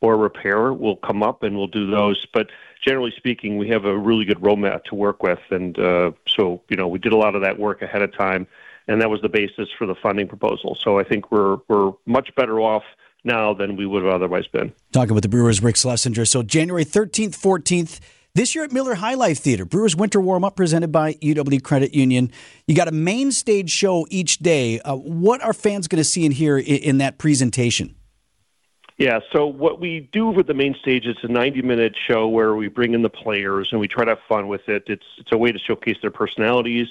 or 0.00 0.16
repair 0.16 0.72
will 0.72 0.96
come 0.96 1.22
up 1.22 1.42
and 1.42 1.56
we'll 1.56 1.66
do 1.66 1.90
those. 1.90 2.26
But 2.32 2.50
generally 2.84 3.12
speaking, 3.16 3.56
we 3.56 3.68
have 3.70 3.84
a 3.84 3.96
really 3.96 4.24
good 4.24 4.40
roadmap 4.40 4.84
to 4.84 4.94
work 4.94 5.22
with. 5.22 5.40
And 5.50 5.78
uh, 5.78 6.12
so, 6.28 6.62
you 6.68 6.76
know, 6.76 6.86
we 6.86 6.98
did 6.98 7.12
a 7.12 7.16
lot 7.16 7.34
of 7.34 7.42
that 7.42 7.58
work 7.58 7.82
ahead 7.82 8.02
of 8.02 8.16
time 8.16 8.46
and 8.88 9.00
that 9.00 9.10
was 9.10 9.20
the 9.22 9.28
basis 9.28 9.68
for 9.78 9.86
the 9.86 9.94
funding 9.94 10.28
proposal. 10.28 10.76
So 10.80 10.98
I 10.98 11.04
think 11.04 11.30
we're 11.30 11.58
we're 11.68 11.92
much 12.06 12.34
better 12.36 12.60
off 12.60 12.84
now 13.24 13.54
than 13.54 13.76
we 13.76 13.86
would 13.86 14.04
have 14.04 14.12
otherwise 14.12 14.46
been. 14.46 14.72
Talking 14.92 15.14
with 15.14 15.22
the 15.22 15.28
Brewers, 15.28 15.62
Rick 15.62 15.76
Schlesinger. 15.76 16.24
So 16.26 16.42
January 16.42 16.84
13th, 16.84 17.30
14th, 17.30 18.00
this 18.34 18.54
year 18.54 18.64
at 18.64 18.72
Miller 18.72 18.94
High 18.94 19.14
Life 19.14 19.38
Theater, 19.38 19.64
Brewers 19.64 19.96
Winter 19.96 20.20
Warm 20.20 20.44
Up 20.44 20.56
presented 20.56 20.92
by 20.92 21.14
UW 21.14 21.62
Credit 21.62 21.94
Union. 21.94 22.30
You 22.66 22.74
got 22.74 22.88
a 22.88 22.92
main 22.92 23.32
stage 23.32 23.70
show 23.70 24.06
each 24.10 24.38
day. 24.38 24.80
Uh, 24.80 24.96
what 24.96 25.40
are 25.42 25.52
fans 25.52 25.88
going 25.88 25.98
to 26.00 26.04
see 26.04 26.24
and 26.24 26.34
hear 26.34 26.58
in, 26.58 26.64
in 26.64 26.98
that 26.98 27.18
presentation? 27.18 27.94
Yeah, 28.96 29.20
so 29.32 29.46
what 29.46 29.80
we 29.80 30.08
do 30.12 30.28
with 30.28 30.46
the 30.46 30.54
main 30.54 30.74
stage 30.80 31.06
is 31.06 31.16
a 31.24 31.26
90-minute 31.26 31.96
show 31.96 32.28
where 32.28 32.54
we 32.54 32.68
bring 32.68 32.94
in 32.94 33.02
the 33.02 33.10
players 33.10 33.68
and 33.72 33.80
we 33.80 33.88
try 33.88 34.04
to 34.04 34.12
have 34.12 34.20
fun 34.28 34.46
with 34.46 34.68
it. 34.68 34.84
It's 34.86 35.06
it's 35.18 35.32
a 35.32 35.38
way 35.38 35.50
to 35.50 35.58
showcase 35.58 35.96
their 36.00 36.12
personalities. 36.12 36.86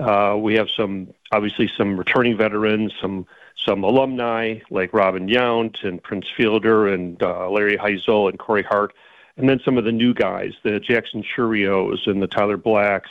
Uh, 0.00 0.36
we 0.36 0.54
have 0.54 0.68
some, 0.74 1.12
obviously, 1.30 1.70
some 1.76 1.96
returning 1.96 2.36
veterans, 2.36 2.92
some 3.00 3.26
some 3.66 3.84
alumni 3.84 4.58
like 4.70 4.94
Robin 4.94 5.28
Yount 5.28 5.84
and 5.84 6.02
Prince 6.02 6.26
Fielder 6.34 6.88
and 6.88 7.22
uh, 7.22 7.50
Larry 7.50 7.76
Hisle 7.76 8.28
and 8.28 8.38
Corey 8.38 8.62
Hart, 8.62 8.94
and 9.36 9.46
then 9.48 9.60
some 9.62 9.76
of 9.76 9.84
the 9.84 9.92
new 9.92 10.14
guys, 10.14 10.54
the 10.62 10.80
Jackson 10.80 11.22
Chourios 11.22 12.06
and 12.06 12.22
the 12.22 12.26
Tyler 12.26 12.56
Blacks, 12.56 13.10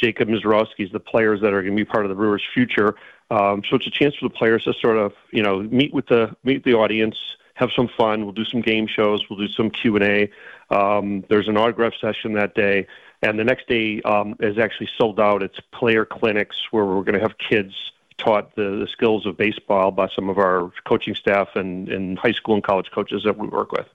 Jacob 0.00 0.28
Misiorowski's, 0.28 0.92
the 0.92 1.00
players 1.00 1.40
that 1.40 1.52
are 1.52 1.62
going 1.62 1.76
to 1.76 1.84
be 1.84 1.84
part 1.84 2.04
of 2.04 2.10
the 2.10 2.14
Brewers' 2.14 2.46
future. 2.54 2.94
Um, 3.30 3.62
so 3.68 3.76
it's 3.76 3.88
a 3.88 3.90
chance 3.90 4.14
for 4.14 4.28
the 4.28 4.34
players 4.34 4.64
to 4.64 4.72
sort 4.74 4.96
of, 4.96 5.12
you 5.32 5.42
know, 5.42 5.62
meet 5.62 5.92
with 5.92 6.06
the 6.06 6.34
meet 6.44 6.62
the 6.62 6.74
audience, 6.74 7.16
have 7.54 7.70
some 7.74 7.88
fun. 7.88 8.22
We'll 8.22 8.32
do 8.32 8.44
some 8.44 8.60
game 8.60 8.86
shows. 8.86 9.28
We'll 9.28 9.40
do 9.40 9.48
some 9.48 9.70
Q 9.70 9.96
and 9.96 10.04
A. 10.04 10.30
Um, 10.70 11.24
there's 11.28 11.48
an 11.48 11.56
autograph 11.56 11.94
session 12.00 12.34
that 12.34 12.54
day. 12.54 12.86
And 13.22 13.38
the 13.38 13.44
next 13.44 13.66
day 13.68 14.00
um, 14.02 14.36
is 14.40 14.58
actually 14.58 14.88
sold 14.96 15.18
out. 15.18 15.42
It's 15.42 15.58
player 15.72 16.04
clinics 16.04 16.56
where 16.70 16.84
we're 16.84 17.02
going 17.02 17.14
to 17.14 17.20
have 17.20 17.36
kids 17.38 17.74
taught 18.16 18.54
the, 18.56 18.78
the 18.80 18.88
skills 18.92 19.26
of 19.26 19.36
baseball 19.36 19.90
by 19.90 20.08
some 20.08 20.28
of 20.28 20.38
our 20.38 20.70
coaching 20.86 21.14
staff 21.14 21.48
and, 21.54 21.88
and 21.88 22.18
high 22.18 22.32
school 22.32 22.54
and 22.54 22.64
college 22.64 22.90
coaches 22.92 23.22
that 23.24 23.36
we 23.38 23.48
work 23.48 23.72
with. 23.72 23.86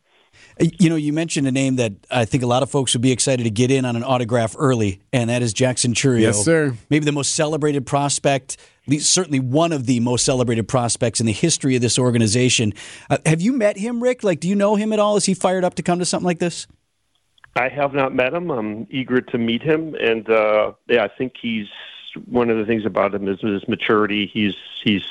You 0.60 0.90
know, 0.90 0.96
you 0.96 1.14
mentioned 1.14 1.48
a 1.48 1.52
name 1.52 1.78
that 1.78 1.94
I 2.12 2.26
think 2.26 2.44
a 2.44 2.48
lot 2.48 2.64
of 2.64 2.70
folks 2.70 2.94
would 2.94 3.02
be 3.02 3.12
excited 3.12 3.44
to 3.44 3.50
get 3.50 3.72
in 3.72 3.86
on 3.86 3.96
an 3.96 4.04
autograph 4.04 4.56
early, 4.58 5.02
and 5.12 5.30
that 5.30 5.42
is 5.42 5.54
Jackson 5.54 5.94
Chourio. 5.94 6.22
Yes, 6.22 6.44
sir. 6.44 6.76
Maybe 6.90 7.06
the 7.06 7.12
most 7.12 7.36
celebrated 7.36 7.86
prospect, 7.86 8.58
certainly 9.00 9.40
one 9.40 9.72
of 9.72 9.86
the 9.86 10.00
most 10.00 10.26
celebrated 10.26 10.68
prospects 10.68 11.20
in 11.20 11.26
the 11.26 11.32
history 11.32 11.76
of 11.76 11.82
this 11.82 11.98
organization. 11.98 12.74
Uh, 13.10 13.18
have 13.26 13.42
you 13.42 13.54
met 13.54 13.78
him, 13.78 14.02
Rick? 14.02 14.24
Like, 14.24 14.40
do 14.40 14.48
you 14.48 14.56
know 14.56 14.76
him 14.76 14.94
at 14.94 15.00
all? 15.00 15.18
Is 15.18 15.26
he 15.26 15.34
fired 15.34 15.64
up 15.64 15.76
to 15.76 15.84
come 15.84 16.00
to 16.00 16.06
something 16.06 16.26
like 16.26 16.40
this? 16.40 16.68
I 17.56 17.70
have 17.70 17.94
not 17.94 18.16
met 18.16 18.34
him. 18.34 18.50
I'm 18.50 18.88
eager 18.90 19.22
to 19.22 19.38
meet 19.38 19.62
him, 19.62 19.96
and 19.96 20.30
uh, 20.30 20.74
yeah, 20.88 21.04
I 21.04 21.08
think 21.08 21.34
he's 21.40 21.68
one 22.26 22.50
of 22.50 22.58
the 22.58 22.66
things 22.66 22.86
about 22.86 23.14
him 23.14 23.28
is 23.28 23.40
his 23.42 23.68
maturity. 23.68 24.30
He's 24.32 24.56
he's 24.84 25.04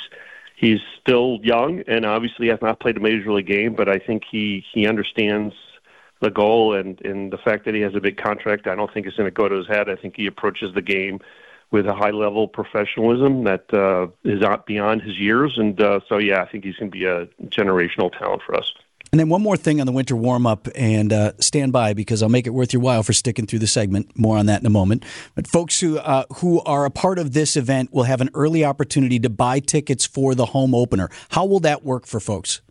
he's 0.63 0.79
still 1.01 1.41
young, 1.43 1.83
and 1.87 2.07
obviously 2.07 2.49
has 2.49 2.63
not 2.63 2.81
played 2.81 2.97
a 2.97 3.01
major 3.01 3.31
league 3.33 3.47
game, 3.47 3.75
but 3.75 3.91
I 3.91 3.99
think 3.99 4.23
he 4.31 4.65
he 4.73 4.87
understands 4.87 5.55
the 6.21 6.31
goal 6.31 6.75
and 6.75 6.99
and 7.05 7.31
the 7.31 7.37
fact 7.37 7.67
that 7.67 7.75
he 7.75 7.83
has 7.83 7.95
a 7.95 8.01
big 8.01 8.17
contract. 8.17 8.67
I 8.67 8.75
don't 8.75 8.93
think 8.95 9.07
it's 9.07 9.17
going 9.17 9.27
to 9.27 9.35
go 9.35 9.49
to 9.49 9.57
his 9.57 9.67
head. 9.67 9.91
I 9.91 9.97
think 9.97 10.15
he 10.17 10.27
approaches 10.27 10.73
the 10.73 10.81
game 10.81 11.21
with 11.71 11.87
a 11.87 11.95
high 11.95 12.11
level 12.11 12.49
professionalism 12.49 13.45
that 13.45 13.73
uh, 13.75 14.07
is 14.25 14.41
not 14.41 14.65
beyond 14.65 15.03
his 15.03 15.19
years, 15.19 15.59
and 15.59 15.79
uh, 15.81 16.01
so 16.09 16.19
yeah, 16.19 16.41
I 16.41 16.47
think 16.47 16.65
he's 16.65 16.77
going 16.77 16.91
to 16.91 16.99
be 16.99 17.05
a 17.05 17.27
generational 17.49 18.17
talent 18.17 18.43
for 18.47 18.55
us. 18.55 18.73
And 19.13 19.21
then 19.21 19.29
one 19.29 19.43
more 19.43 19.59
thing 19.59 19.79
on 19.79 19.85
the 19.85 19.93
winter 19.93 20.17
warm 20.17 20.47
up, 20.47 20.69
and 20.75 21.13
uh, 21.13 21.33
stand 21.39 21.71
by 21.71 21.93
because 21.93 22.23
I'll 22.23 22.31
make 22.31 22.47
it 22.47 22.51
worth 22.55 22.73
your 22.73 22.81
while 22.81 23.03
for 23.03 23.13
sticking 23.13 23.45
through 23.45 23.59
the 23.59 23.67
segment. 23.67 24.19
More 24.19 24.39
on 24.39 24.47
that 24.47 24.61
in 24.61 24.67
a 24.67 24.71
moment. 24.71 25.05
But 25.35 25.47
folks 25.47 25.81
who 25.81 25.99
uh, 25.99 26.25
who 26.37 26.63
are 26.63 26.87
a 26.87 26.91
part 26.91 27.19
of 27.19 27.35
this 27.35 27.55
event 27.55 27.93
will 27.93 28.05
have 28.05 28.23
an 28.23 28.31
early 28.33 28.65
opportunity 28.65 29.19
to 29.19 29.29
buy 29.29 29.61
tickets 29.61 30.07
for 30.07 30.35
the 30.35 30.47
home 30.47 30.75
opener. 30.75 31.11
How 31.29 31.45
will 31.45 31.61
that 31.61 31.85
work 31.85 32.07
for 32.07 32.21
folks? 32.21 32.63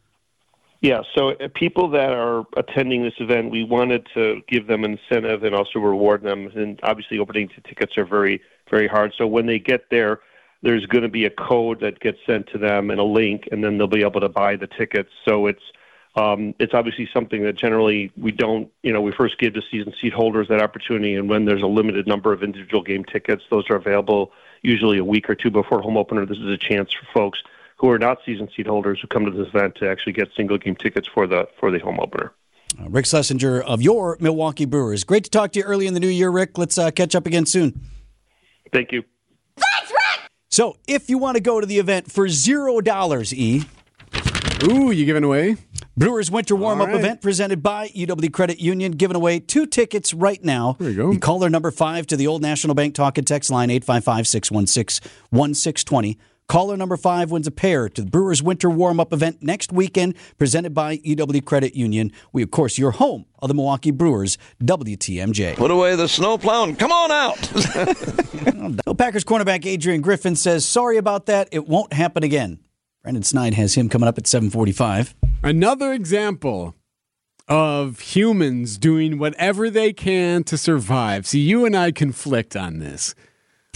Yeah, 0.79 1.01
so 1.15 1.33
uh, 1.33 1.47
people 1.53 1.91
that 1.91 2.09
are 2.11 2.43
attending 2.57 3.03
this 3.03 3.13
event, 3.19 3.51
we 3.51 3.63
wanted 3.63 4.07
to 4.15 4.41
give 4.47 4.65
them 4.65 4.83
incentive 4.83 5.43
and 5.43 5.53
also 5.53 5.77
reward 5.77 6.23
them. 6.23 6.47
And 6.55 6.79
obviously, 6.81 7.19
opening 7.19 7.49
tickets 7.49 7.95
are 7.99 8.05
very, 8.05 8.41
very 8.67 8.87
hard. 8.87 9.13
So 9.15 9.27
when 9.27 9.45
they 9.45 9.59
get 9.59 9.91
there, 9.91 10.21
there's 10.63 10.87
going 10.87 11.03
to 11.03 11.07
be 11.09 11.25
a 11.25 11.29
code 11.29 11.81
that 11.81 11.99
gets 11.99 12.17
sent 12.25 12.47
to 12.47 12.57
them 12.57 12.89
and 12.89 12.99
a 12.99 13.03
link, 13.03 13.47
and 13.51 13.63
then 13.63 13.77
they'll 13.77 13.85
be 13.85 14.01
able 14.01 14.21
to 14.21 14.29
buy 14.29 14.55
the 14.55 14.65
tickets. 14.65 15.09
So 15.23 15.45
it's 15.45 15.61
um, 16.15 16.53
it's 16.59 16.73
obviously 16.73 17.09
something 17.13 17.43
that 17.43 17.53
generally 17.53 18.11
we 18.17 18.31
don't, 18.31 18.69
you 18.83 18.91
know, 18.91 19.01
we 19.01 19.11
first 19.11 19.37
give 19.37 19.53
to 19.53 19.61
season 19.71 19.93
seat 19.99 20.13
holders 20.13 20.47
that 20.49 20.61
opportunity, 20.61 21.15
and 21.15 21.29
when 21.29 21.45
there's 21.45 21.61
a 21.61 21.67
limited 21.67 22.07
number 22.07 22.33
of 22.33 22.43
individual 22.43 22.83
game 22.83 23.05
tickets, 23.05 23.43
those 23.49 23.69
are 23.69 23.75
available 23.75 24.31
usually 24.61 24.97
a 24.97 25.05
week 25.05 25.29
or 25.29 25.35
two 25.35 25.49
before 25.49 25.81
home 25.81 25.97
opener. 25.97 26.25
This 26.25 26.37
is 26.37 26.49
a 26.49 26.57
chance 26.57 26.91
for 26.93 27.05
folks 27.13 27.41
who 27.77 27.89
are 27.89 27.97
not 27.97 28.19
season 28.25 28.49
seat 28.55 28.67
holders 28.67 28.99
who 29.01 29.07
come 29.07 29.25
to 29.25 29.31
this 29.31 29.47
event 29.47 29.75
to 29.75 29.89
actually 29.89 30.13
get 30.13 30.29
single 30.35 30.57
game 30.57 30.75
tickets 30.75 31.07
for 31.07 31.25
the 31.27 31.47
for 31.59 31.71
the 31.71 31.79
home 31.79 31.99
opener. 31.99 32.33
Uh, 32.79 32.89
Rick 32.89 33.05
Schlesinger 33.05 33.61
of 33.61 33.81
your 33.81 34.17
Milwaukee 34.19 34.65
Brewers. 34.65 35.03
Great 35.03 35.23
to 35.23 35.29
talk 35.29 35.51
to 35.53 35.59
you 35.59 35.65
early 35.65 35.87
in 35.87 35.93
the 35.93 35.99
new 35.99 36.07
year, 36.07 36.29
Rick. 36.29 36.57
Let's 36.57 36.77
uh, 36.77 36.91
catch 36.91 37.15
up 37.15 37.25
again 37.25 37.45
soon. 37.45 37.81
Thank 38.71 38.91
you. 38.91 39.03
So, 40.49 40.75
if 40.85 41.09
you 41.09 41.17
want 41.17 41.37
to 41.37 41.41
go 41.41 41.61
to 41.61 41.65
the 41.65 41.79
event 41.79 42.11
for 42.11 42.27
zero 42.27 42.81
dollars, 42.81 43.33
E, 43.33 43.63
Ooh, 44.63 44.91
you 44.91 45.05
giving 45.05 45.23
away? 45.23 45.57
Brewers 45.97 46.29
Winter 46.31 46.55
Warm 46.55 46.81
Up 46.81 46.87
All 46.87 46.93
right. 46.93 46.99
event 46.99 47.21
presented 47.21 47.61
by 47.63 47.89
UW 47.89 48.31
Credit 48.31 48.59
Union, 48.59 48.91
giving 48.93 49.15
away 49.15 49.39
two 49.39 49.65
tickets 49.65 50.13
right 50.13 50.43
now. 50.43 50.75
There 50.79 50.89
you 50.89 50.95
go. 50.95 51.11
You 51.11 51.19
call 51.19 51.39
their 51.39 51.49
number 51.49 51.71
five 51.71 52.07
to 52.07 52.17
the 52.17 52.27
Old 52.27 52.41
National 52.41 52.75
Bank 52.75 52.95
talk 52.95 53.17
and 53.17 53.25
text 53.25 53.49
line 53.49 53.69
855 53.69 54.27
616 54.27 55.09
1620. 55.29 56.17
Caller 56.47 56.75
number 56.75 56.97
five 56.97 57.31
wins 57.31 57.47
a 57.47 57.51
pair 57.51 57.87
to 57.87 58.01
the 58.01 58.09
Brewers 58.09 58.43
Winter 58.43 58.69
Warm 58.69 58.99
Up 58.99 59.13
event 59.13 59.37
next 59.41 59.71
weekend, 59.71 60.15
presented 60.37 60.73
by 60.73 60.97
UW 60.97 61.45
Credit 61.45 61.75
Union. 61.75 62.11
We, 62.33 62.43
of 62.43 62.51
course, 62.51 62.77
your 62.77 62.91
home 62.91 63.25
of 63.39 63.47
the 63.47 63.53
Milwaukee 63.53 63.91
Brewers, 63.91 64.37
WTMJ. 64.61 65.55
Put 65.55 65.71
away 65.71 65.95
the 65.95 66.07
snowplow 66.07 66.63
and 66.63 66.77
come 66.77 66.91
on 66.91 67.11
out. 67.11 67.51
So 68.85 68.93
Packers 68.93 69.23
cornerback 69.23 69.65
Adrian 69.65 70.01
Griffin 70.01 70.35
says, 70.35 70.65
"Sorry 70.65 70.97
about 70.97 71.25
that. 71.27 71.49
It 71.51 71.67
won't 71.67 71.93
happen 71.93 72.23
again." 72.23 72.59
Brandon 73.03 73.23
Snide 73.23 73.55
has 73.55 73.73
him 73.73 73.89
coming 73.89 74.07
up 74.07 74.17
at 74.17 74.25
7:45. 74.27 75.15
Another 75.43 75.91
example 75.91 76.75
of 77.47 77.99
humans 77.99 78.77
doing 78.77 79.17
whatever 79.17 79.69
they 79.71 79.91
can 79.91 80.43
to 80.43 80.57
survive. 80.57 81.25
See, 81.25 81.39
you 81.39 81.65
and 81.65 81.75
I 81.75 81.91
conflict 81.91 82.55
on 82.55 82.77
this. 82.77 83.15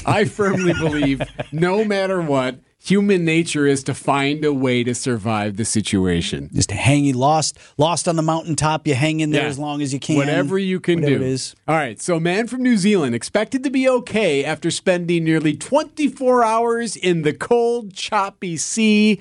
I 0.06 0.26
firmly 0.26 0.74
believe 0.80 1.22
no 1.52 1.84
matter 1.84 2.22
what, 2.22 2.60
human 2.86 3.26
nature 3.26 3.66
is 3.66 3.84
to 3.84 3.94
find 3.94 4.46
a 4.46 4.54
way 4.54 4.84
to 4.84 4.94
survive 4.94 5.58
the 5.58 5.66
situation. 5.66 6.50
Just 6.54 6.72
hanging 6.72 7.16
lost, 7.16 7.58
lost 7.78 8.08
on 8.08 8.16
the 8.16 8.22
mountaintop. 8.22 8.88
You 8.88 8.94
hang 8.94 9.20
in 9.20 9.32
there 9.32 9.44
Yeah. 9.44 9.48
as 9.48 9.60
long 9.60 9.82
as 9.82 9.94
you 9.94 10.00
can. 10.00 10.18
Whatever 10.18 10.60
you 10.60 10.80
can 10.80 11.02
Whatever 11.02 11.24
do. 11.24 11.38
All 11.68 11.76
right. 11.76 12.00
So, 12.00 12.20
man 12.20 12.48
from 12.48 12.62
New 12.62 12.78
Zealand 12.78 13.16
expected 13.16 13.64
to 13.64 13.70
be 13.70 13.90
okay 13.90 14.46
after 14.46 14.70
spending 14.70 15.24
nearly 15.24 15.56
24 15.56 16.44
hours 16.44 16.96
in 16.96 17.24
the 17.24 17.34
cold, 17.34 17.94
choppy 17.94 18.58
sea. 18.58 19.20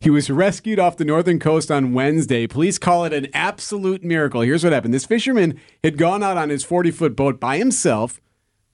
He 0.00 0.10
was 0.10 0.28
rescued 0.28 0.78
off 0.78 0.98
the 0.98 1.04
northern 1.04 1.38
coast 1.38 1.70
on 1.70 1.94
Wednesday. 1.94 2.46
Police 2.46 2.76
call 2.78 3.04
it 3.06 3.14
an 3.14 3.28
absolute 3.32 4.04
miracle. 4.04 4.42
Here's 4.42 4.62
what 4.62 4.72
happened 4.72 4.92
this 4.92 5.06
fisherman 5.06 5.58
had 5.82 5.96
gone 5.96 6.22
out 6.22 6.36
on 6.36 6.50
his 6.50 6.62
40 6.62 6.90
foot 6.90 7.16
boat 7.16 7.40
by 7.40 7.56
himself. 7.56 8.20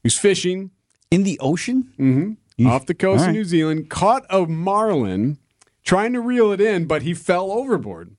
He 0.02 0.06
was 0.06 0.18
fishing 0.18 0.70
in 1.10 1.22
the 1.22 1.38
ocean 1.40 1.92
mm-hmm. 1.92 2.32
Off 2.66 2.86
the 2.86 2.94
coast 2.94 3.22
All 3.22 3.28
of. 3.28 3.34
New 3.34 3.44
Zealand, 3.44 3.90
caught 3.90 4.24
a 4.30 4.46
marlin, 4.46 5.38
trying 5.82 6.12
to 6.12 6.20
reel 6.20 6.52
it 6.52 6.60
in, 6.60 6.86
but 6.86 7.02
he 7.02 7.14
fell 7.14 7.50
overboard. 7.50 8.16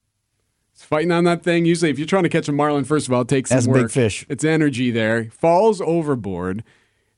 He's 0.73 0.83
fighting 0.83 1.11
on 1.11 1.25
that 1.25 1.43
thing. 1.43 1.65
Usually, 1.65 1.91
if 1.91 1.99
you're 1.99 2.07
trying 2.07 2.23
to 2.23 2.29
catch 2.29 2.47
a 2.47 2.51
marlin, 2.51 2.83
first 2.83 3.07
of 3.07 3.13
all, 3.13 3.21
it 3.21 3.27
takes 3.27 3.49
some 3.49 3.57
That's 3.57 3.67
a 3.67 3.71
big 3.71 3.91
fish. 3.91 4.25
It's 4.29 4.43
energy 4.43 4.91
there. 4.91 5.29
Falls 5.31 5.81
overboard. 5.81 6.63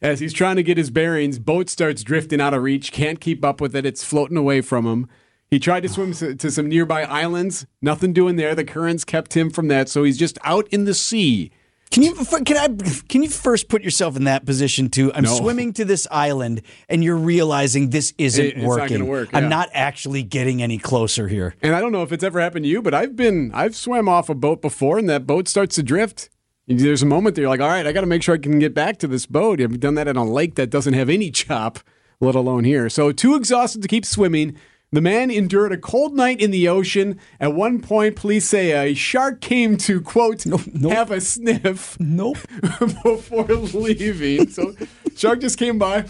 As 0.02 0.20
he's 0.20 0.34
trying 0.34 0.58
to 0.58 0.64
get 0.64 0.78
his 0.78 0.90
bearings, 0.90 1.40
boat 1.40 1.70
starts 1.70 2.04
drifting 2.04 2.42
out 2.42 2.54
of 2.54 2.62
reach. 2.62 2.92
Can't 2.92 3.22
keep 3.22 3.46
up 3.46 3.62
with 3.62 3.74
it. 3.74 3.86
It's 3.86 4.04
floating 4.04 4.36
away 4.36 4.60
from 4.60 4.86
him. 4.86 5.08
He 5.50 5.60
tried 5.60 5.84
to 5.84 5.90
swim 5.90 6.12
to 6.14 6.52
some 6.52 6.68
nearby 6.68 7.04
islands. 7.04 7.66
Nothing 7.82 8.12
doing 8.12 8.36
there. 8.36 8.54
The 8.54 8.66
currents 8.66 9.06
kept 9.06 9.38
him 9.38 9.50
from 9.50 9.70
that. 9.70 9.88
So 9.88 10.04
he's 10.04 10.18
just 10.18 10.38
out 10.44 10.68
in 10.70 10.84
the 10.84 10.94
sea. 10.94 11.52
Can 11.94 12.02
you 12.02 12.16
can 12.16 12.58
I 12.58 12.68
can 13.08 13.22
you 13.22 13.30
first 13.30 13.70
put 13.70 13.84
yourself 13.84 14.18
in 14.18 14.24
that 14.24 14.48
position 14.48 14.90
too? 14.90 15.14
I'm 15.14 15.26
No. 15.26 15.36
swimming 15.36 15.74
to 15.74 15.86
this 15.86 16.08
island 16.10 16.64
and 16.90 17.04
you're 17.04 17.16
realizing 17.16 17.92
this 17.92 18.14
isn't 18.18 18.44
It- 18.44 18.48
it's 18.56 18.58
not 18.58 18.68
working. 18.68 18.98
gonna 18.98 19.10
work, 19.10 19.30
I'm 19.32 19.48
not 19.48 19.70
actually 19.74 20.24
getting 20.24 20.64
any 20.64 20.80
closer 20.80 21.28
here. 21.28 21.54
And 21.62 21.76
I 21.76 21.80
don't 21.80 21.92
know 21.92 22.02
if 22.02 22.12
it's 22.12 22.24
ever 22.24 22.42
happened 22.42 22.66
to 22.66 22.70
you, 22.70 22.82
but 22.82 22.96
I've 22.96 23.16
been 23.16 23.52
I've 23.54 23.76
swam 23.76 24.10
off 24.10 24.28
a 24.28 24.34
boat 24.34 24.60
before, 24.60 24.98
and 24.98 25.08
that 25.08 25.28
boat 25.28 25.48
starts 25.48 25.76
to 25.76 25.84
drift. 25.84 26.30
There's 26.68 27.04
a 27.04 27.06
moment 27.06 27.36
that 27.36 27.42
you're 27.42 27.50
like, 27.50 27.62
all 27.62 27.68
right, 27.68 27.86
I 27.86 27.92
got 27.92 28.02
to 28.02 28.08
make 28.08 28.24
sure 28.24 28.34
I 28.34 28.40
can 28.40 28.58
get 28.58 28.74
back 28.74 28.98
to 29.00 29.08
this 29.08 29.28
boat. 29.28 29.62
I've 29.62 29.80
done 29.80 29.94
that 29.96 30.08
in 30.08 30.16
a 30.16 30.26
lake 30.26 30.56
that 30.56 30.72
doesn't 30.72 30.94
have 30.94 31.10
any 31.10 31.30
chop, 31.30 31.78
let 32.20 32.34
alone 32.34 32.64
here. 32.64 32.90
So 32.90 33.12
too 33.12 33.36
exhausted 33.36 33.82
to 33.84 33.88
keep 33.88 34.04
swimming. 34.06 34.56
The 34.94 35.02
man 35.02 35.32
endured 35.32 35.72
a 35.72 35.78
cold 35.78 36.16
night 36.16 36.40
in 36.40 36.52
the 36.52 36.68
ocean. 36.68 37.20
At 37.40 37.56
one 37.56 37.82
point, 37.82 38.16
police 38.16 38.48
say 38.48 38.92
a 38.92 38.94
shark 38.94 39.42
came 39.42 39.76
to 39.78 40.00
quote 40.00 40.44
have 40.44 41.10
a 41.10 41.20
sniff. 41.20 42.00
Nope. 42.00 42.38
before 43.04 43.46
leaving. 43.46 44.50
So 44.50 44.76
shark 45.16 45.42
just 45.42 45.58
came 45.58 45.80
by. 45.80 46.06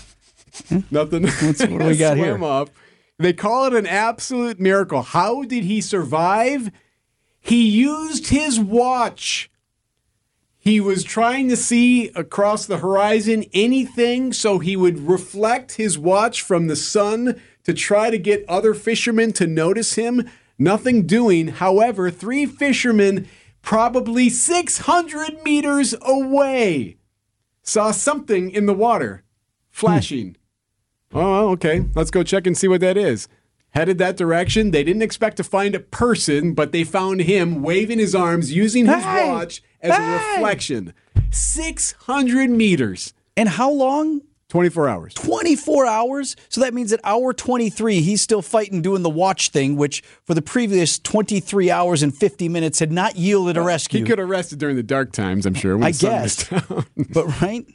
Nothing. 0.91 1.23
what 1.23 1.57
do 1.57 1.77
we 1.77 1.95
got 1.95 2.17
here? 2.23 2.43
Up. 2.43 2.71
They 3.17 3.31
call 3.31 3.67
it 3.67 3.73
an 3.73 3.87
absolute 3.87 4.59
miracle. 4.59 5.01
How 5.01 5.43
did 5.43 5.63
he 5.63 5.79
survive? 5.79 6.69
He 7.39 7.69
used 7.69 8.27
his 8.27 8.59
watch. 8.59 9.49
He 10.57 10.81
was 10.81 11.05
trying 11.05 11.47
to 11.47 11.55
see 11.55 12.09
across 12.09 12.65
the 12.65 12.79
horizon 12.79 13.45
anything, 13.53 14.33
so 14.33 14.59
he 14.59 14.75
would 14.75 15.07
reflect 15.07 15.73
his 15.73 15.97
watch 15.97 16.41
from 16.41 16.67
the 16.67 16.75
sun 16.75 17.41
to 17.63 17.73
try 17.73 18.09
to 18.09 18.17
get 18.17 18.45
other 18.47 18.73
fishermen 18.73 19.33
to 19.33 19.47
notice 19.47 19.95
him. 19.95 20.29
Nothing 20.57 21.05
doing. 21.07 21.47
However, 21.47 22.11
three 22.11 22.45
fishermen, 22.45 23.27
probably 23.61 24.29
600 24.29 25.43
meters 25.43 25.95
away, 26.01 26.97
saw 27.61 27.91
something 27.91 28.49
in 28.51 28.65
the 28.65 28.73
water 28.73 29.23
flashing. 29.69 30.35
Hmm. 31.11 31.17
Oh, 31.17 31.49
okay. 31.51 31.85
Let's 31.95 32.11
go 32.11 32.23
check 32.23 32.47
and 32.47 32.57
see 32.57 32.67
what 32.67 32.81
that 32.81 32.97
is. 32.97 33.27
Headed 33.71 33.97
that 33.97 34.17
direction. 34.17 34.71
They 34.71 34.83
didn't 34.83 35.01
expect 35.01 35.37
to 35.37 35.43
find 35.43 35.73
a 35.73 35.79
person, 35.79 36.53
but 36.53 36.71
they 36.71 36.83
found 36.83 37.21
him 37.21 37.61
waving 37.63 37.97
his 37.99 38.13
arms 38.13 38.51
using 38.53 38.85
his 38.85 39.03
Hey! 39.03 39.29
watch 39.29 39.63
as 39.81 39.97
a 39.97 40.35
reflection. 40.35 40.93
600 41.31 42.49
meters. 42.51 43.13
And 43.35 43.49
how 43.49 43.71
long? 43.71 44.21
24 44.53 44.87
hours. 44.87 45.13
24 45.15 45.87
hours. 45.87 46.35
So 46.47 46.61
that 46.61 46.75
means 46.75 46.93
at 46.93 46.99
hour 47.03 47.33
23, 47.33 48.01
he's 48.01 48.21
still 48.21 48.43
fighting 48.43 48.83
doing 48.83 49.01
the 49.01 49.09
watch 49.09 49.49
thing, 49.49 49.77
which 49.77 50.03
for 50.25 50.35
the 50.35 50.43
previous 50.43 50.99
23 50.99 51.71
hours 51.71 52.03
and 52.03 52.15
50 52.15 52.49
minutes 52.49 52.77
had 52.77 52.91
not 52.91 53.15
yielded 53.15 53.57
a 53.57 53.63
rescue. 53.63 54.01
He 54.01 54.05
could 54.05 54.19
have 54.19 54.29
rested 54.29 54.59
during 54.59 54.75
the 54.75 54.83
dark 54.83 55.11
times, 55.11 55.47
I'm 55.47 55.55
sure. 55.55 55.83
I 55.83 55.89
guess. 55.89 56.47
but 57.09 57.41
right? 57.41 57.65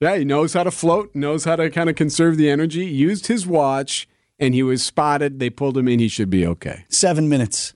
Yeah, 0.00 0.16
he 0.16 0.26
knows 0.26 0.52
how 0.52 0.64
to 0.64 0.70
float, 0.70 1.14
knows 1.14 1.44
how 1.44 1.56
to 1.56 1.70
kind 1.70 1.88
of 1.88 1.96
conserve 1.96 2.36
the 2.36 2.50
energy, 2.50 2.84
used 2.84 3.28
his 3.28 3.46
watch, 3.46 4.06
and 4.38 4.52
he 4.52 4.62
was 4.62 4.84
spotted. 4.84 5.38
They 5.38 5.48
pulled 5.48 5.78
him 5.78 5.88
in. 5.88 6.00
He 6.00 6.08
should 6.08 6.28
be 6.28 6.46
okay. 6.46 6.84
Seven 6.90 7.30
minutes. 7.30 7.72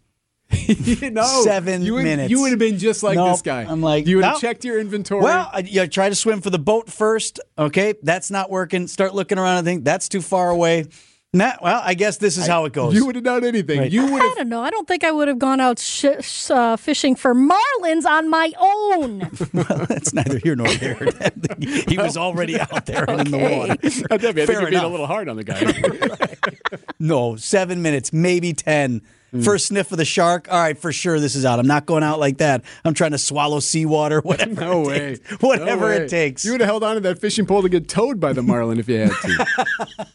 you 0.68 1.10
know, 1.10 1.42
Seven 1.42 1.82
you 1.82 1.94
would, 1.94 2.04
minutes. 2.04 2.30
You 2.30 2.40
would 2.42 2.50
have 2.50 2.58
been 2.58 2.78
just 2.78 3.02
like 3.02 3.16
Nope. 3.16 3.32
this 3.32 3.42
guy. 3.42 3.62
I'm 3.62 3.80
like, 3.80 4.06
you 4.06 4.16
would 4.16 4.24
have 4.24 4.34
nope. 4.34 4.40
checked 4.40 4.64
your 4.64 4.78
inventory. 4.78 5.22
Well, 5.22 5.50
I, 5.52 5.60
you 5.60 5.86
try 5.86 6.08
to 6.08 6.14
swim 6.14 6.40
for 6.40 6.50
the 6.50 6.58
boat 6.58 6.90
first. 6.90 7.40
Okay, 7.58 7.94
that's 8.02 8.30
not 8.30 8.50
working. 8.50 8.86
Start 8.86 9.14
looking 9.14 9.38
around 9.38 9.58
and 9.58 9.66
think 9.66 9.84
that's 9.84 10.08
too 10.08 10.20
far 10.20 10.50
away. 10.50 10.86
Nah, 11.34 11.52
well, 11.60 11.82
I 11.84 11.94
guess 11.94 12.16
this 12.18 12.38
is 12.38 12.46
how 12.46 12.64
it 12.64 12.72
goes. 12.72 12.94
you 12.94 13.04
would 13.06 13.16
have 13.16 13.24
done 13.24 13.44
anything. 13.44 13.80
Right. 13.80 13.90
You 13.92 14.02
would 14.10 14.22
I 14.22 14.34
don't 14.36 14.48
know. 14.48 14.62
I 14.62 14.70
don't 14.70 14.86
think 14.88 15.02
I 15.04 15.10
would 15.10 15.26
have 15.28 15.38
gone 15.38 15.60
out 15.60 15.78
sh- 15.80 16.06
sh- 16.20 16.50
uh, 16.50 16.76
fishing 16.76 17.16
for 17.16 17.34
marlins 17.34 18.04
on 18.06 18.30
my 18.30 18.52
own. 18.58 19.18
that's 19.88 20.14
neither 20.14 20.38
here 20.38 20.54
nor 20.56 20.68
there. 20.68 20.96
he 21.88 21.98
was 21.98 22.16
already 22.16 22.58
out 22.60 22.86
there 22.86 23.04
and 23.10 23.22
in 23.22 23.30
the 23.32 23.36
Okay. 23.44 23.58
water. 23.58 23.72
I 24.10 24.16
think 24.18 24.36
Fair 24.36 24.52
you're 24.52 24.60
being 24.62 24.72
enough. 24.74 24.84
a 24.84 24.88
little 24.88 25.06
hard 25.08 25.28
on 25.28 25.36
the 25.36 25.44
guy. 25.44 26.36
No, 26.98 27.36
seven 27.36 27.82
minutes, 27.82 28.12
maybe 28.12 28.52
ten. 28.54 29.02
Hmm. 29.30 29.40
First 29.42 29.66
sniff 29.66 29.90
of 29.92 29.98
the 29.98 30.04
shark. 30.04 30.48
All 30.50 30.58
right, 30.58 30.78
for 30.78 30.92
sure, 30.92 31.20
this 31.20 31.34
is 31.34 31.44
out. 31.44 31.58
I'm 31.58 31.66
not 31.66 31.84
going 31.86 32.02
out 32.02 32.18
like 32.18 32.38
that. 32.38 32.62
I'm 32.84 32.94
trying 32.94 33.10
to 33.10 33.18
swallow 33.18 33.60
seawater, 33.60 34.20
whatever. 34.20 34.60
No 34.60 34.82
it 34.82 34.86
way. 34.86 34.98
takes. 35.16 35.42
Whatever 35.42 35.80
No 35.80 35.86
way. 35.86 35.96
it 36.04 36.08
takes. 36.08 36.44
You 36.44 36.52
would 36.52 36.60
have 36.60 36.68
held 36.68 36.84
on 36.84 36.94
to 36.94 37.00
that 37.00 37.18
fishing 37.20 37.44
pole 37.46 37.62
to 37.62 37.68
get 37.68 37.88
towed 37.88 38.20
by 38.20 38.32
the 38.32 38.42
marlin 38.42 38.78
if 38.78 38.88
you 38.88 39.00
had 39.00 39.10
to. 39.10 40.06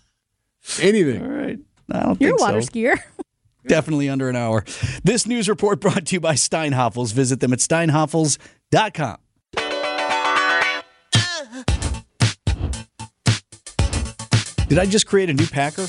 Anything. 0.82 1.22
All 1.22 1.30
right. 1.30 1.60
I 1.92 2.00
don't 2.02 2.22
You're 2.22 2.36
a 2.36 2.38
water 2.38 2.62
so. 2.62 2.70
skier. 2.70 2.98
Definitely 3.68 4.10
under 4.10 4.30
an 4.30 4.36
hour. 4.36 4.64
This 5.04 5.28
news 5.28 5.50
report 5.50 5.80
brought 5.82 6.08
to 6.08 6.16
you 6.16 6.20
by 6.20 6.34
Steinhafels. 6.34 7.14
Visit 7.14 7.40
them 7.40 7.54
at 7.54 7.60
steinhafels.com. 7.60 9.18
Did 14.68 14.78
I 14.78 14.86
just 14.86 15.08
create 15.08 15.30
a 15.30 15.34
new 15.34 15.48
Packer? 15.48 15.88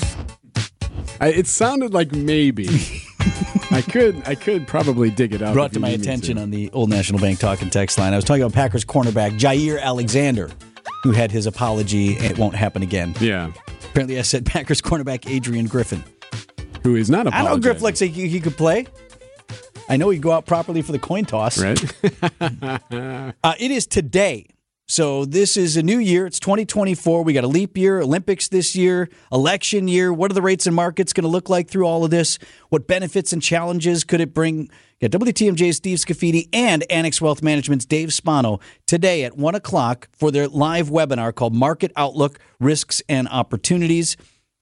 I, 1.19 1.27
it 1.27 1.45
sounded 1.45 1.93
like 1.93 2.11
maybe. 2.13 2.67
I 3.71 3.83
could 3.83 4.27
I 4.27 4.33
could 4.33 4.67
probably 4.67 5.11
dig 5.11 5.33
it 5.33 5.41
out. 5.43 5.53
Brought 5.53 5.71
to 5.73 5.79
my 5.79 5.91
need 5.91 5.99
me 5.99 6.03
attention 6.03 6.37
on 6.39 6.49
the 6.49 6.71
Old 6.71 6.89
National 6.89 7.19
Bank 7.19 7.39
talking 7.39 7.69
text 7.69 7.99
line. 7.99 8.11
I 8.11 8.15
was 8.15 8.25
talking 8.25 8.41
about 8.41 8.53
Packers 8.53 8.83
cornerback 8.83 9.39
Jaire 9.39 9.79
Alexander, 9.79 10.49
who 11.03 11.11
had 11.11 11.31
his 11.31 11.45
apology. 11.45 12.17
It 12.17 12.39
won't 12.39 12.55
happen 12.55 12.81
again. 12.81 13.13
Yeah. 13.21 13.51
Apparently, 13.91 14.17
I 14.17 14.21
said 14.21 14.45
Packers 14.45 14.81
cornerback 14.81 15.29
Adrian 15.29 15.67
Griffin. 15.67 16.01
Who 16.83 16.95
is 16.95 17.09
not 17.09 17.31
I 17.31 17.43
know. 17.43 17.57
Griff 17.57 17.81
looks 17.81 17.99
like 17.99 18.11
he, 18.11 18.29
he 18.29 18.39
could 18.39 18.55
play. 18.55 18.87
I 19.89 19.97
know 19.97 20.09
he'd 20.11 20.21
go 20.21 20.31
out 20.31 20.45
properly 20.45 20.81
for 20.81 20.93
the 20.93 20.99
coin 20.99 21.25
toss. 21.25 21.61
Right. 21.61 21.79
Uh, 23.43 23.53
it 23.59 23.71
is 23.71 23.85
today. 23.87 24.47
So 24.87 25.25
this 25.25 25.57
is 25.57 25.77
a 25.77 25.83
new 25.83 25.99
year. 25.99 26.25
It's 26.25 26.39
2024. 26.39 27.23
We 27.23 27.33
got 27.33 27.43
a 27.43 27.47
leap 27.47 27.77
year, 27.77 28.01
Olympics 28.01 28.47
this 28.47 28.75
year, 28.75 29.09
election 29.31 29.87
year. 29.87 30.13
What 30.13 30.31
are 30.31 30.33
the 30.33 30.41
rates 30.41 30.67
and 30.67 30.75
markets 30.75 31.11
going 31.13 31.23
to 31.23 31.29
look 31.29 31.49
like 31.49 31.69
through 31.69 31.85
all 31.85 32.03
of 32.05 32.11
this? 32.11 32.39
What 32.69 32.87
benefits 32.87 33.33
and 33.33 33.41
challenges 33.41 34.03
could 34.03 34.21
it 34.21 34.33
bring? 34.33 34.69
Got 35.01 35.09
WTMJ's 35.19 35.77
Steve 35.77 35.97
Scafidi 35.97 36.47
and 36.53 36.85
Annex 36.91 37.19
Wealth 37.19 37.41
Management's 37.41 37.85
Dave 37.85 38.13
Spano 38.13 38.59
today 38.85 39.23
at 39.23 39.35
1 39.35 39.55
o'clock 39.55 40.07
for 40.11 40.29
their 40.29 40.47
live 40.47 40.89
webinar 40.89 41.33
called 41.33 41.55
Market 41.55 41.91
Outlook 41.95 42.37
Risks 42.59 43.01
and 43.09 43.27
Opportunities. 43.29 44.15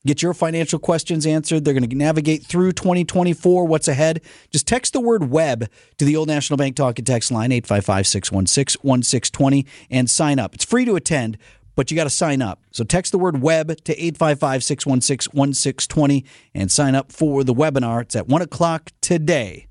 Get 0.05 0.21
your 0.21 0.33
financial 0.33 0.79
questions 0.79 1.25
answered. 1.25 1.65
They're 1.65 1.73
going 1.73 1.89
to 1.89 1.93
navigate 1.93 2.45
through 2.45 2.71
2024, 2.71 3.65
what's 3.65 3.89
ahead. 3.89 4.21
Just 4.49 4.65
text 4.65 4.93
the 4.93 5.01
word 5.01 5.29
web 5.29 5.69
to 5.97 6.05
the 6.05 6.15
Old 6.15 6.29
National 6.29 6.55
Bank 6.55 6.77
Talk 6.77 6.97
and 6.99 7.05
Text 7.05 7.31
line, 7.31 7.51
855 7.51 8.07
616 8.07 8.79
1620, 8.81 9.65
and 9.91 10.09
sign 10.09 10.39
up. 10.39 10.55
It's 10.55 10.63
free 10.63 10.85
to 10.85 10.95
attend, 10.95 11.37
but 11.75 11.91
you 11.91 11.97
got 11.97 12.05
to 12.05 12.09
sign 12.09 12.41
up. 12.41 12.63
So 12.71 12.85
text 12.85 13.11
the 13.11 13.19
word 13.19 13.41
web 13.41 13.75
to 13.83 13.91
855 13.91 14.63
616 14.63 15.37
1620 15.37 16.23
and 16.55 16.71
sign 16.71 16.95
up 16.95 17.11
for 17.11 17.43
the 17.43 17.53
webinar. 17.53 18.03
It's 18.03 18.15
at 18.15 18.29
1 18.29 18.41
o'clock 18.41 18.93
today. 19.01 19.65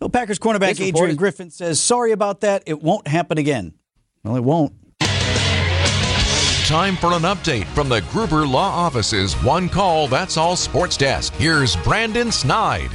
So 0.00 0.08
Packers 0.08 0.38
cornerback 0.38 0.70
Adrian 0.70 0.94
report- 0.94 1.16
Griffin 1.16 1.50
says, 1.50 1.78
Sorry 1.80 2.12
about 2.12 2.40
that. 2.40 2.62
It 2.66 2.82
won't 2.82 3.06
happen 3.06 3.36
again. 3.38 3.74
Well, 4.24 4.36
it 4.36 4.44
won't. 4.44 4.72
Time 6.66 6.96
for 6.96 7.12
an 7.12 7.22
update 7.22 7.66
from 7.66 7.88
the 7.88 8.00
Gruber 8.12 8.46
Law 8.46 8.70
Office's 8.70 9.34
One 9.42 9.68
Call 9.68 10.06
That's 10.06 10.36
All 10.36 10.56
Sports 10.56 10.96
Desk. 10.96 11.34
Here's 11.34 11.76
Brandon 11.76 12.30
Snide. 12.30 12.90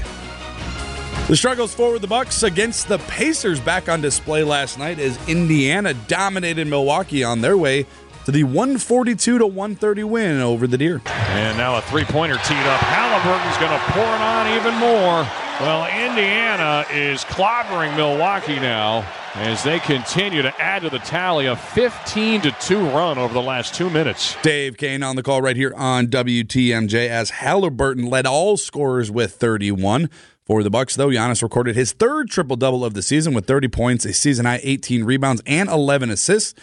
The 1.27 1.35
struggles 1.35 1.73
forward 1.73 2.01
the 2.01 2.07
Bucks 2.07 2.43
against 2.43 2.87
the 2.87 2.99
Pacers 2.99 3.59
back 3.59 3.89
on 3.89 3.99
display 3.99 4.43
last 4.43 4.79
night 4.79 4.99
as 4.99 5.17
Indiana 5.27 5.93
dominated 6.07 6.67
Milwaukee 6.67 7.23
on 7.23 7.41
their 7.41 7.57
way 7.57 7.85
to 8.25 8.31
the 8.31 8.43
142 8.43 9.37
to 9.37 9.45
130 9.45 10.03
win 10.03 10.41
over 10.41 10.65
the 10.65 10.77
Deer. 10.77 11.01
And 11.05 11.57
now 11.57 11.77
a 11.77 11.81
three 11.81 12.03
pointer 12.03 12.37
teed 12.37 12.57
up. 12.57 12.79
Halliburton's 12.81 13.57
going 13.57 13.71
to 13.71 13.85
pour 13.91 14.03
it 14.03 14.21
on 14.21 14.47
even 14.57 14.73
more. 14.75 15.27
Well, 15.61 15.85
Indiana 15.85 16.85
is 16.91 17.23
clobbering 17.23 17.95
Milwaukee 17.95 18.59
now 18.59 19.07
as 19.35 19.63
they 19.63 19.79
continue 19.79 20.41
to 20.41 20.61
add 20.61 20.81
to 20.81 20.89
the 20.89 20.99
tally 20.99 21.45
a 21.45 21.55
15 21.55 22.41
to 22.41 22.51
2 22.51 22.89
run 22.89 23.17
over 23.17 23.33
the 23.33 23.41
last 23.41 23.75
two 23.75 23.89
minutes. 23.89 24.35
Dave 24.41 24.75
Koehn 24.75 25.07
on 25.07 25.15
the 25.15 25.23
call 25.23 25.41
right 25.41 25.55
here 25.55 25.73
on 25.75 26.07
WTMJ 26.07 27.07
as 27.07 27.29
Halliburton 27.29 28.09
led 28.09 28.25
all 28.25 28.57
scorers 28.57 29.11
with 29.11 29.35
31. 29.35 30.09
For 30.45 30.61
the 30.61 30.69
Bucks, 30.69 30.95
though, 30.95 31.09
Giannis 31.09 31.41
recorded 31.41 31.75
his 31.75 31.91
third 31.91 32.29
triple 32.29 32.55
double 32.55 32.85
of 32.85 32.93
the 32.93 33.01
season 33.01 33.33
with 33.33 33.47
30 33.47 33.67
points, 33.67 34.05
a 34.05 34.13
season 34.13 34.45
high 34.45 34.59
18 34.61 35.03
rebounds, 35.03 35.41
and 35.45 35.69
11 35.69 36.09
assists. 36.09 36.53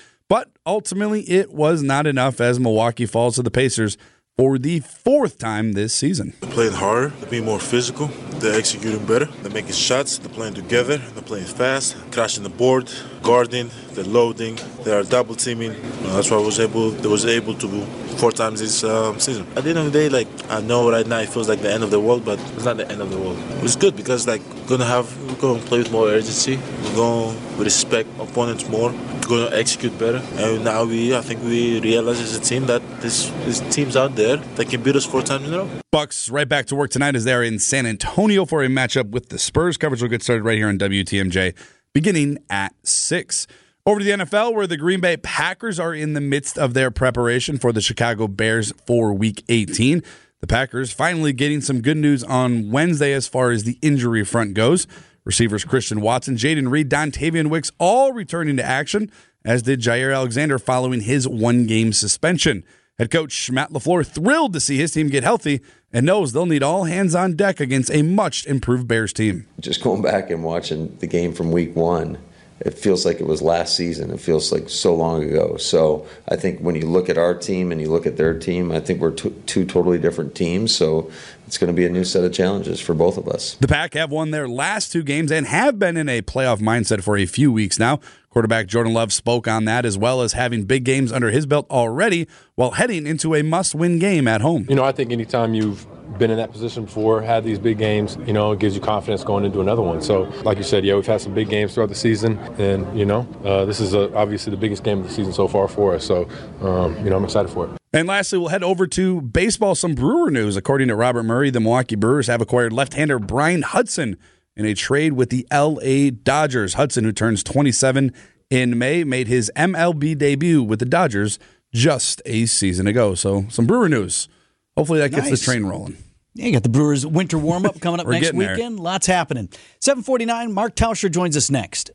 Ultimately, 0.64 1.22
it 1.22 1.52
was 1.52 1.82
not 1.82 2.06
enough 2.06 2.40
as 2.40 2.60
Milwaukee 2.60 3.06
falls 3.06 3.34
to 3.34 3.42
the 3.42 3.50
Pacers 3.50 3.96
for 4.38 4.58
the 4.58 4.80
fourth 4.80 5.38
time 5.38 5.72
this 5.72 5.92
season. 5.92 6.32
They're 6.40 6.50
playing 6.50 6.72
harder, 6.72 7.08
they're 7.08 7.30
being 7.30 7.44
more 7.44 7.60
physical, 7.60 8.06
they're 8.40 8.58
executing 8.58 9.04
better, 9.04 9.26
they're 9.26 9.52
making 9.52 9.72
shots, 9.72 10.18
they're 10.18 10.32
playing 10.32 10.54
together, 10.54 10.96
they're 10.96 11.22
playing 11.22 11.44
fast, 11.44 11.96
crashing 12.12 12.42
the 12.42 12.48
board, 12.48 12.90
guarding, 13.22 13.70
they're 13.90 14.04
loading, 14.04 14.58
they 14.84 14.92
are 14.92 15.02
double 15.02 15.34
teaming. 15.34 15.72
Uh, 15.72 16.16
that's 16.16 16.30
why 16.30 16.38
I 16.38 16.40
was 16.40 16.58
able, 16.58 16.90
they 16.90 17.08
was 17.08 17.26
able 17.26 17.54
to 17.54 17.68
do 17.68 17.84
four 18.16 18.32
times 18.32 18.60
this 18.60 18.84
um, 18.84 19.18
season. 19.20 19.46
At 19.54 19.64
the 19.64 19.70
end 19.70 19.78
of 19.78 19.84
the 19.86 19.90
day, 19.90 20.08
like 20.08 20.28
I 20.50 20.60
know 20.60 20.90
right 20.90 21.06
now 21.06 21.18
it 21.18 21.28
feels 21.28 21.48
like 21.48 21.60
the 21.60 21.72
end 21.72 21.82
of 21.82 21.90
the 21.90 22.00
world, 22.00 22.24
but 22.24 22.38
it's 22.54 22.64
not 22.64 22.78
the 22.78 22.90
end 22.90 23.02
of 23.02 23.10
the 23.10 23.18
world. 23.18 23.36
It's 23.62 23.76
good 23.76 23.96
because 23.96 24.26
like 24.26 24.42
we're 24.54 24.66
gonna 24.66 24.86
have 24.86 25.06
we're 25.28 25.40
gonna 25.40 25.62
play 25.62 25.78
with 25.78 25.92
more 25.92 26.08
urgency, 26.08 26.56
we're 26.56 26.96
gonna 26.96 27.38
respect 27.58 28.08
opponents 28.18 28.68
more, 28.68 28.90
we're 28.92 29.28
gonna 29.28 29.56
execute 29.56 29.98
better, 29.98 30.22
and 30.36 30.64
now 30.64 30.84
we 30.84 31.14
I 31.16 31.20
think 31.20 31.42
we 31.42 31.80
realize 31.80 32.20
as 32.20 32.36
a 32.36 32.40
team 32.40 32.66
that 32.66 32.82
this 33.00 33.30
this 33.44 33.60
teams 33.74 33.96
out 33.96 34.14
there 34.14 34.21
that 34.22 34.68
can 34.68 34.82
beat 34.82 34.96
us 34.96 35.04
four 35.04 35.22
times 35.22 35.48
in 35.48 35.54
a 35.54 35.58
row. 35.58 35.70
Bucks 35.90 36.30
right 36.30 36.48
back 36.48 36.66
to 36.66 36.76
work 36.76 36.90
tonight 36.90 37.14
as 37.14 37.24
they're 37.24 37.42
in 37.42 37.58
San 37.58 37.86
Antonio 37.86 38.44
for 38.44 38.62
a 38.62 38.68
matchup 38.68 39.10
with 39.10 39.28
the 39.28 39.38
Spurs. 39.38 39.76
Coverage 39.76 40.02
will 40.02 40.08
get 40.08 40.22
started 40.22 40.44
right 40.44 40.56
here 40.56 40.68
on 40.68 40.78
WTMJ 40.78 41.54
beginning 41.92 42.38
at 42.48 42.74
6. 42.86 43.46
Over 43.84 43.98
to 43.98 44.04
the 44.04 44.10
NFL, 44.12 44.54
where 44.54 44.66
the 44.66 44.76
Green 44.76 45.00
Bay 45.00 45.16
Packers 45.16 45.80
are 45.80 45.92
in 45.92 46.12
the 46.12 46.20
midst 46.20 46.56
of 46.56 46.72
their 46.72 46.90
preparation 46.90 47.58
for 47.58 47.72
the 47.72 47.80
Chicago 47.80 48.28
Bears 48.28 48.72
for 48.86 49.12
Week 49.12 49.42
18. 49.48 50.02
The 50.40 50.46
Packers 50.46 50.92
finally 50.92 51.32
getting 51.32 51.60
some 51.60 51.80
good 51.80 51.96
news 51.96 52.22
on 52.22 52.70
Wednesday 52.70 53.12
as 53.12 53.26
far 53.26 53.50
as 53.50 53.64
the 53.64 53.78
injury 53.82 54.24
front 54.24 54.54
goes. 54.54 54.86
Receivers 55.24 55.64
Christian 55.64 56.00
Watson, 56.00 56.36
Jayden 56.36 56.70
Reed, 56.70 56.90
Dontayvion 56.90 57.48
Wicks 57.48 57.70
all 57.78 58.12
returning 58.12 58.56
to 58.56 58.64
action, 58.64 59.10
as 59.44 59.62
did 59.62 59.80
Jaire 59.80 60.14
Alexander 60.14 60.58
following 60.58 61.00
his 61.00 61.28
one 61.28 61.66
game 61.66 61.92
suspension. 61.92 62.64
Head 62.98 63.10
coach 63.10 63.50
Matt 63.50 63.70
LaFleur 63.70 64.06
thrilled 64.06 64.52
to 64.52 64.60
see 64.60 64.76
his 64.76 64.92
team 64.92 65.08
get 65.08 65.24
healthy 65.24 65.62
and 65.94 66.04
knows 66.04 66.32
they'll 66.32 66.44
need 66.44 66.62
all 66.62 66.84
hands 66.84 67.14
on 67.14 67.36
deck 67.36 67.58
against 67.58 67.90
a 67.90 68.02
much 68.02 68.46
improved 68.46 68.86
Bears 68.86 69.14
team. 69.14 69.46
Just 69.60 69.82
going 69.82 70.02
back 70.02 70.28
and 70.28 70.44
watching 70.44 70.94
the 70.98 71.06
game 71.06 71.32
from 71.32 71.52
week 71.52 71.74
one, 71.74 72.18
it 72.60 72.74
feels 72.74 73.06
like 73.06 73.18
it 73.18 73.26
was 73.26 73.40
last 73.40 73.76
season. 73.76 74.10
It 74.10 74.20
feels 74.20 74.52
like 74.52 74.68
so 74.68 74.94
long 74.94 75.24
ago. 75.24 75.56
So 75.56 76.06
I 76.28 76.36
think 76.36 76.60
when 76.60 76.74
you 76.74 76.86
look 76.86 77.08
at 77.08 77.16
our 77.16 77.34
team 77.34 77.72
and 77.72 77.80
you 77.80 77.90
look 77.90 78.06
at 78.06 78.18
their 78.18 78.38
team, 78.38 78.70
I 78.70 78.78
think 78.78 79.00
we're 79.00 79.10
two, 79.10 79.30
two 79.46 79.64
totally 79.64 79.98
different 79.98 80.34
teams. 80.34 80.74
So 80.74 81.10
it's 81.46 81.56
going 81.56 81.68
to 81.68 81.76
be 81.76 81.86
a 81.86 81.90
new 81.90 82.04
set 82.04 82.24
of 82.24 82.32
challenges 82.34 82.78
for 82.78 82.92
both 82.92 83.16
of 83.16 83.26
us. 83.26 83.54
The 83.54 83.68
Pack 83.68 83.94
have 83.94 84.10
won 84.10 84.32
their 84.32 84.48
last 84.48 84.92
two 84.92 85.02
games 85.02 85.32
and 85.32 85.46
have 85.46 85.78
been 85.78 85.96
in 85.96 86.10
a 86.10 86.20
playoff 86.20 86.58
mindset 86.58 87.02
for 87.02 87.16
a 87.16 87.24
few 87.24 87.50
weeks 87.50 87.78
now. 87.78 88.00
Quarterback 88.32 88.66
Jordan 88.66 88.94
Love 88.94 89.12
spoke 89.12 89.46
on 89.46 89.66
that 89.66 89.84
as 89.84 89.98
well 89.98 90.22
as 90.22 90.32
having 90.32 90.64
big 90.64 90.84
games 90.84 91.12
under 91.12 91.30
his 91.30 91.44
belt 91.44 91.66
already 91.70 92.26
while 92.54 92.70
heading 92.70 93.06
into 93.06 93.34
a 93.34 93.42
must 93.42 93.74
win 93.74 93.98
game 93.98 94.26
at 94.26 94.40
home. 94.40 94.64
You 94.70 94.74
know, 94.74 94.84
I 94.84 94.92
think 94.92 95.12
anytime 95.12 95.52
you've 95.52 95.86
been 96.18 96.30
in 96.30 96.38
that 96.38 96.50
position 96.50 96.86
before, 96.86 97.20
had 97.20 97.44
these 97.44 97.58
big 97.58 97.76
games, 97.76 98.16
you 98.26 98.32
know, 98.32 98.52
it 98.52 98.58
gives 98.58 98.74
you 98.74 98.80
confidence 98.80 99.22
going 99.22 99.44
into 99.44 99.60
another 99.60 99.82
one. 99.82 100.00
So, 100.00 100.22
like 100.44 100.56
you 100.56 100.64
said, 100.64 100.82
yeah, 100.82 100.94
we've 100.94 101.06
had 101.06 101.20
some 101.20 101.34
big 101.34 101.50
games 101.50 101.74
throughout 101.74 101.90
the 101.90 101.94
season, 101.94 102.38
and 102.58 102.98
you 102.98 103.04
know, 103.04 103.28
uh, 103.44 103.66
this 103.66 103.80
is 103.80 103.94
uh 103.94 104.10
obviously 104.14 104.50
the 104.50 104.56
biggest 104.56 104.82
game 104.82 105.00
of 105.00 105.08
the 105.08 105.12
season 105.12 105.34
so 105.34 105.46
far 105.46 105.68
for 105.68 105.94
us. 105.94 106.06
So, 106.06 106.26
um, 106.62 106.96
you 107.04 107.10
know, 107.10 107.16
I'm 107.16 107.24
excited 107.24 107.50
for 107.50 107.66
it. 107.66 107.72
And 107.92 108.08
lastly, 108.08 108.38
we'll 108.38 108.48
head 108.48 108.62
over 108.62 108.86
to 108.86 109.20
baseball. 109.20 109.74
Some 109.74 109.94
Brewer 109.94 110.30
news. 110.30 110.56
According 110.56 110.88
to 110.88 110.96
Robert 110.96 111.24
Murray, 111.24 111.50
the 111.50 111.60
Milwaukee 111.60 111.96
Brewers 111.96 112.28
have 112.28 112.40
acquired 112.40 112.72
left 112.72 112.94
hander 112.94 113.18
Bryan 113.18 113.60
Hudson 113.60 114.16
in 114.56 114.64
a 114.66 114.74
trade 114.74 115.12
with 115.14 115.30
the 115.30 115.46
LA 115.52 116.10
Dodgers. 116.22 116.74
Hudson, 116.74 117.04
who 117.04 117.12
turns 117.12 117.42
27 117.42 118.12
in 118.50 118.78
May, 118.78 119.04
made 119.04 119.28
his 119.28 119.50
MLB 119.56 120.16
debut 120.16 120.62
with 120.62 120.78
the 120.78 120.84
Dodgers 120.84 121.38
just 121.72 122.20
a 122.26 122.46
season 122.46 122.86
ago. 122.86 123.14
So, 123.14 123.46
some 123.48 123.66
Brewer 123.66 123.88
news. 123.88 124.28
Hopefully, 124.76 124.98
that 125.00 125.10
gets 125.10 125.28
Nice. 125.30 125.40
the 125.40 125.44
train 125.44 125.64
rolling. 125.64 125.96
Yeah, 126.34 126.46
you 126.46 126.52
got 126.52 126.62
the 126.62 126.68
Brewers 126.70 127.06
winter 127.06 127.36
warm 127.38 127.66
up 127.66 127.80
coming 127.80 128.00
up 128.00 128.06
next 128.08 128.26
getting 128.26 128.40
there. 128.40 128.52
weekend. 128.54 128.80
Lots 128.80 129.06
happening. 129.06 129.48
749, 129.80 130.52
Mark 130.52 130.74
Tauscher 130.74 131.10
joins 131.10 131.36
us 131.36 131.50
next. 131.50 131.90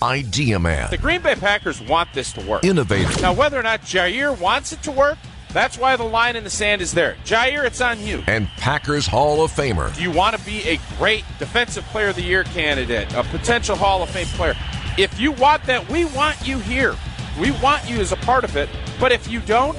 Idea 0.00 0.58
Man. 0.60 0.88
The 0.90 0.96
Green 0.98 1.20
Bay 1.22 1.34
Packers 1.34 1.80
want 1.82 2.12
this 2.14 2.32
to 2.34 2.40
work. 2.46 2.64
Innovator. 2.64 3.20
Now, 3.20 3.32
whether 3.32 3.58
or 3.58 3.62
not 3.64 3.82
Jaire 3.82 4.38
wants 4.38 4.72
it 4.72 4.82
to 4.84 4.92
work, 4.92 5.18
that's 5.52 5.78
why 5.78 5.96
the 5.96 6.04
line 6.04 6.36
in 6.36 6.44
the 6.44 6.50
sand 6.50 6.82
is 6.82 6.92
there. 6.92 7.16
Jaire, 7.24 7.64
it's 7.64 7.80
on 7.80 8.00
you. 8.00 8.22
And 8.26 8.48
Packers 8.58 9.06
Hall 9.06 9.42
of 9.42 9.50
Famer. 9.50 9.94
Do 9.96 10.02
you 10.02 10.10
want 10.10 10.36
to 10.36 10.44
be 10.44 10.62
a 10.68 10.78
great 10.98 11.24
Defensive 11.38 11.84
Player 11.86 12.08
of 12.08 12.16
the 12.16 12.22
Year 12.22 12.44
candidate, 12.44 13.12
a 13.14 13.24
potential 13.24 13.76
Hall 13.76 14.02
of 14.02 14.10
Fame 14.10 14.26
player? 14.28 14.54
If 14.98 15.18
you 15.18 15.32
want 15.32 15.64
that, 15.64 15.88
we 15.88 16.04
want 16.06 16.46
you 16.46 16.58
here. 16.58 16.94
We 17.40 17.52
want 17.52 17.88
you 17.88 17.98
as 17.98 18.12
a 18.12 18.16
part 18.16 18.44
of 18.44 18.56
it. 18.56 18.68
But 18.98 19.12
if 19.12 19.30
you 19.30 19.40
don't, 19.40 19.76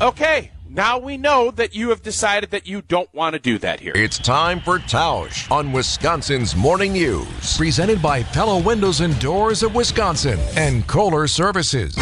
okay, 0.00 0.52
now 0.68 0.98
we 0.98 1.16
know 1.16 1.50
that 1.50 1.74
you 1.74 1.88
have 1.88 2.02
decided 2.02 2.52
that 2.52 2.68
you 2.68 2.82
don't 2.82 3.12
want 3.12 3.34
to 3.34 3.40
do 3.40 3.58
that 3.58 3.80
here. 3.80 3.92
It's 3.96 4.18
time 4.18 4.60
for 4.60 4.78
Tausch 4.78 5.50
on 5.50 5.72
Wisconsin's 5.72 6.54
Morning 6.54 6.92
News. 6.92 7.56
Presented 7.56 8.00
by 8.00 8.22
Pella 8.22 8.62
Windows 8.62 9.00
and 9.00 9.18
Doors 9.18 9.64
of 9.64 9.74
Wisconsin 9.74 10.38
and 10.56 10.86
Kohler 10.86 11.26
Services. 11.26 11.96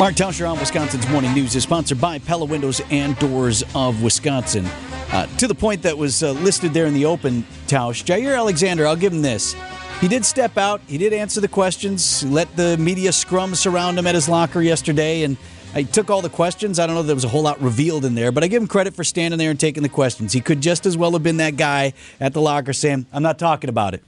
Mark 0.00 0.14
Tauscher 0.14 0.50
on 0.50 0.58
Wisconsin's 0.58 1.06
Morning 1.10 1.34
News 1.34 1.54
is 1.54 1.62
sponsored 1.62 2.00
by 2.00 2.18
Pella 2.18 2.46
Windows 2.46 2.80
and 2.90 3.18
Doors 3.18 3.62
of 3.74 4.02
Wisconsin. 4.02 4.64
Uh, 5.12 5.26
to 5.36 5.46
the 5.46 5.54
point 5.54 5.82
that 5.82 5.98
was 5.98 6.22
uh, 6.22 6.32
listed 6.32 6.72
there 6.72 6.86
in 6.86 6.94
the 6.94 7.04
open, 7.04 7.42
Tausch, 7.66 8.02
Jaire 8.02 8.34
Alexander, 8.34 8.86
I'll 8.86 8.96
give 8.96 9.12
him 9.12 9.20
this. 9.20 9.54
He 10.00 10.08
did 10.08 10.24
step 10.24 10.56
out. 10.56 10.80
He 10.86 10.96
did 10.96 11.12
answer 11.12 11.42
the 11.42 11.48
questions. 11.48 12.24
Let 12.24 12.56
the 12.56 12.78
media 12.78 13.12
scrum 13.12 13.54
surround 13.54 13.98
him 13.98 14.06
at 14.06 14.14
his 14.14 14.26
locker 14.26 14.62
yesterday, 14.62 15.22
and 15.22 15.36
I 15.74 15.82
took 15.82 16.08
all 16.08 16.22
the 16.22 16.30
questions. 16.30 16.78
I 16.78 16.86
don't 16.86 16.94
know 16.94 17.02
if 17.02 17.06
there 17.06 17.14
was 17.14 17.24
a 17.24 17.28
whole 17.28 17.42
lot 17.42 17.60
revealed 17.60 18.06
in 18.06 18.14
there, 18.14 18.32
but 18.32 18.42
I 18.42 18.46
give 18.46 18.62
him 18.62 18.68
credit 18.68 18.94
for 18.94 19.04
standing 19.04 19.36
there 19.36 19.50
and 19.50 19.60
taking 19.60 19.82
the 19.82 19.90
questions. 19.90 20.32
He 20.32 20.40
could 20.40 20.62
just 20.62 20.86
as 20.86 20.96
well 20.96 21.12
have 21.12 21.22
been 21.22 21.36
that 21.36 21.58
guy 21.58 21.92
at 22.18 22.32
the 22.32 22.40
locker 22.40 22.72
saying, 22.72 23.04
"I'm 23.12 23.22
not 23.22 23.38
talking 23.38 23.68
about 23.68 23.92
it." 23.92 24.02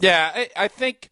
Yeah, 0.00 0.30
I, 0.34 0.50
I 0.54 0.68
think, 0.68 1.10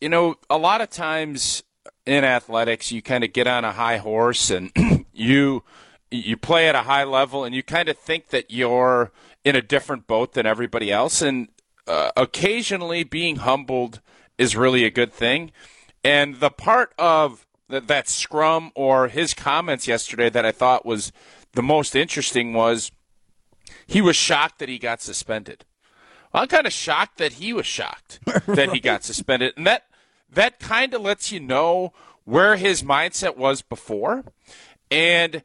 you 0.00 0.08
know, 0.08 0.34
a 0.50 0.58
lot 0.58 0.80
of 0.80 0.90
times 0.90 1.62
in 2.06 2.24
athletics, 2.24 2.92
you 2.92 3.02
kind 3.02 3.24
of 3.24 3.32
get 3.32 3.46
on 3.46 3.64
a 3.64 3.72
high 3.72 3.98
horse 3.98 4.50
and 4.50 4.72
you 5.12 5.62
you 6.10 6.36
play 6.36 6.68
at 6.68 6.74
a 6.74 6.82
high 6.82 7.04
level 7.04 7.44
and 7.44 7.54
you 7.54 7.62
kind 7.62 7.88
of 7.88 7.96
think 7.96 8.28
that 8.28 8.50
you're 8.50 9.10
in 9.44 9.56
a 9.56 9.62
different 9.62 10.06
boat 10.06 10.34
than 10.34 10.46
everybody 10.46 10.92
else. 10.92 11.22
And 11.22 11.48
uh, 11.86 12.10
occasionally 12.16 13.02
being 13.02 13.36
humbled 13.36 14.00
is 14.36 14.54
really 14.54 14.84
a 14.84 14.90
good 14.90 15.12
thing. 15.12 15.52
And 16.04 16.36
the 16.36 16.50
part 16.50 16.92
of 16.98 17.46
th- 17.70 17.86
that 17.86 18.08
scrum 18.08 18.72
or 18.74 19.08
his 19.08 19.34
comments 19.34 19.88
yesterday 19.88 20.28
that 20.30 20.44
I 20.44 20.52
thought 20.52 20.84
was 20.84 21.12
the 21.52 21.62
most 21.62 21.96
interesting 21.96 22.52
was 22.52 22.92
he 23.86 24.00
was 24.00 24.16
shocked 24.16 24.58
that 24.58 24.68
he 24.68 24.78
got 24.78 25.00
suspended. 25.00 25.64
I'm 26.34 26.48
kind 26.48 26.66
of 26.66 26.72
shocked 26.72 27.18
that 27.18 27.34
he 27.34 27.52
was 27.52 27.66
shocked 27.66 28.20
that 28.46 28.70
he 28.72 28.80
got 28.80 29.04
suspended, 29.04 29.54
and 29.56 29.66
that 29.66 29.84
that 30.32 30.58
kind 30.58 30.94
of 30.94 31.02
lets 31.02 31.30
you 31.30 31.40
know 31.40 31.92
where 32.24 32.56
his 32.56 32.82
mindset 32.82 33.36
was 33.36 33.62
before, 33.62 34.24
and 34.90 35.42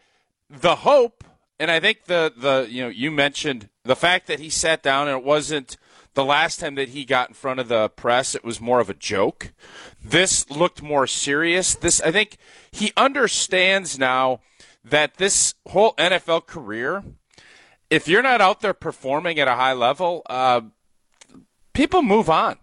the 0.50 0.78
hope. 0.78 1.24
And 1.60 1.72
I 1.72 1.80
think 1.80 2.06
the 2.06 2.32
the 2.36 2.68
you 2.70 2.84
know 2.84 2.90
you 2.90 3.12
mentioned 3.12 3.70
the 3.84 3.96
fact 3.96 4.28
that 4.28 4.40
he 4.40 4.50
sat 4.50 4.84
down 4.84 5.08
and 5.08 5.18
it 5.18 5.24
wasn't 5.24 5.78
the 6.14 6.26
last 6.26 6.60
time 6.60 6.76
that 6.76 6.90
he 6.90 7.06
got 7.06 7.30
in 7.30 7.34
front 7.34 7.60
of 7.60 7.68
the 7.68 7.90
press. 7.90 8.36
It 8.36 8.44
was 8.44 8.62
more 8.62 8.80
of 8.80 8.90
a 8.90 8.94
joke. 8.94 9.54
This 10.04 10.50
looked 10.50 10.82
more 10.82 11.08
serious. 11.08 11.74
This 11.76 12.02
I 12.02 12.12
think 12.12 12.38
he 12.72 12.94
understands 12.96 13.98
now 13.98 14.42
that 14.84 15.18
this 15.18 15.56
whole 15.66 15.94
NFL 15.94 16.46
career 16.46 17.04
if 17.90 18.08
you're 18.08 18.22
not 18.22 18.42
out 18.42 18.62
there 18.62 18.74
performing 18.74 19.40
at 19.40 19.48
a 19.48 19.56
high 19.56 19.74
level, 19.74 20.22
uh, 20.30 20.62
people 21.74 22.02
move 22.02 22.30
on. 22.30 22.58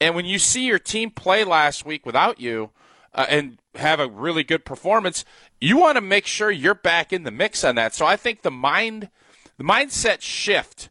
And 0.00 0.14
when 0.14 0.26
you 0.26 0.38
see 0.38 0.66
your 0.66 0.78
team 0.78 1.10
play 1.10 1.44
last 1.44 1.86
week 1.86 2.04
without 2.04 2.40
you 2.40 2.70
uh, 3.14 3.26
and 3.28 3.58
have 3.74 4.00
a 4.00 4.08
really 4.08 4.44
good 4.44 4.64
performance, 4.64 5.24
you 5.60 5.78
want 5.78 5.96
to 5.96 6.02
make 6.02 6.26
sure 6.26 6.50
you're 6.50 6.74
back 6.74 7.12
in 7.12 7.22
the 7.24 7.30
mix 7.30 7.64
on 7.64 7.74
that. 7.76 7.94
So 7.94 8.04
I 8.04 8.16
think 8.16 8.42
the 8.42 8.50
mind, 8.50 9.08
the 9.56 9.64
mindset 9.64 10.20
shift. 10.20 10.90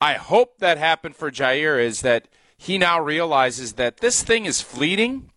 I 0.00 0.14
hope 0.14 0.58
that 0.58 0.78
happened 0.78 1.16
for 1.16 1.30
Jaire 1.30 1.82
is 1.82 2.00
that 2.00 2.28
he 2.56 2.78
now 2.78 3.00
realizes 3.00 3.74
that 3.74 3.98
this 3.98 4.22
thing 4.22 4.46
is 4.46 4.60
fleeting, 4.60 5.30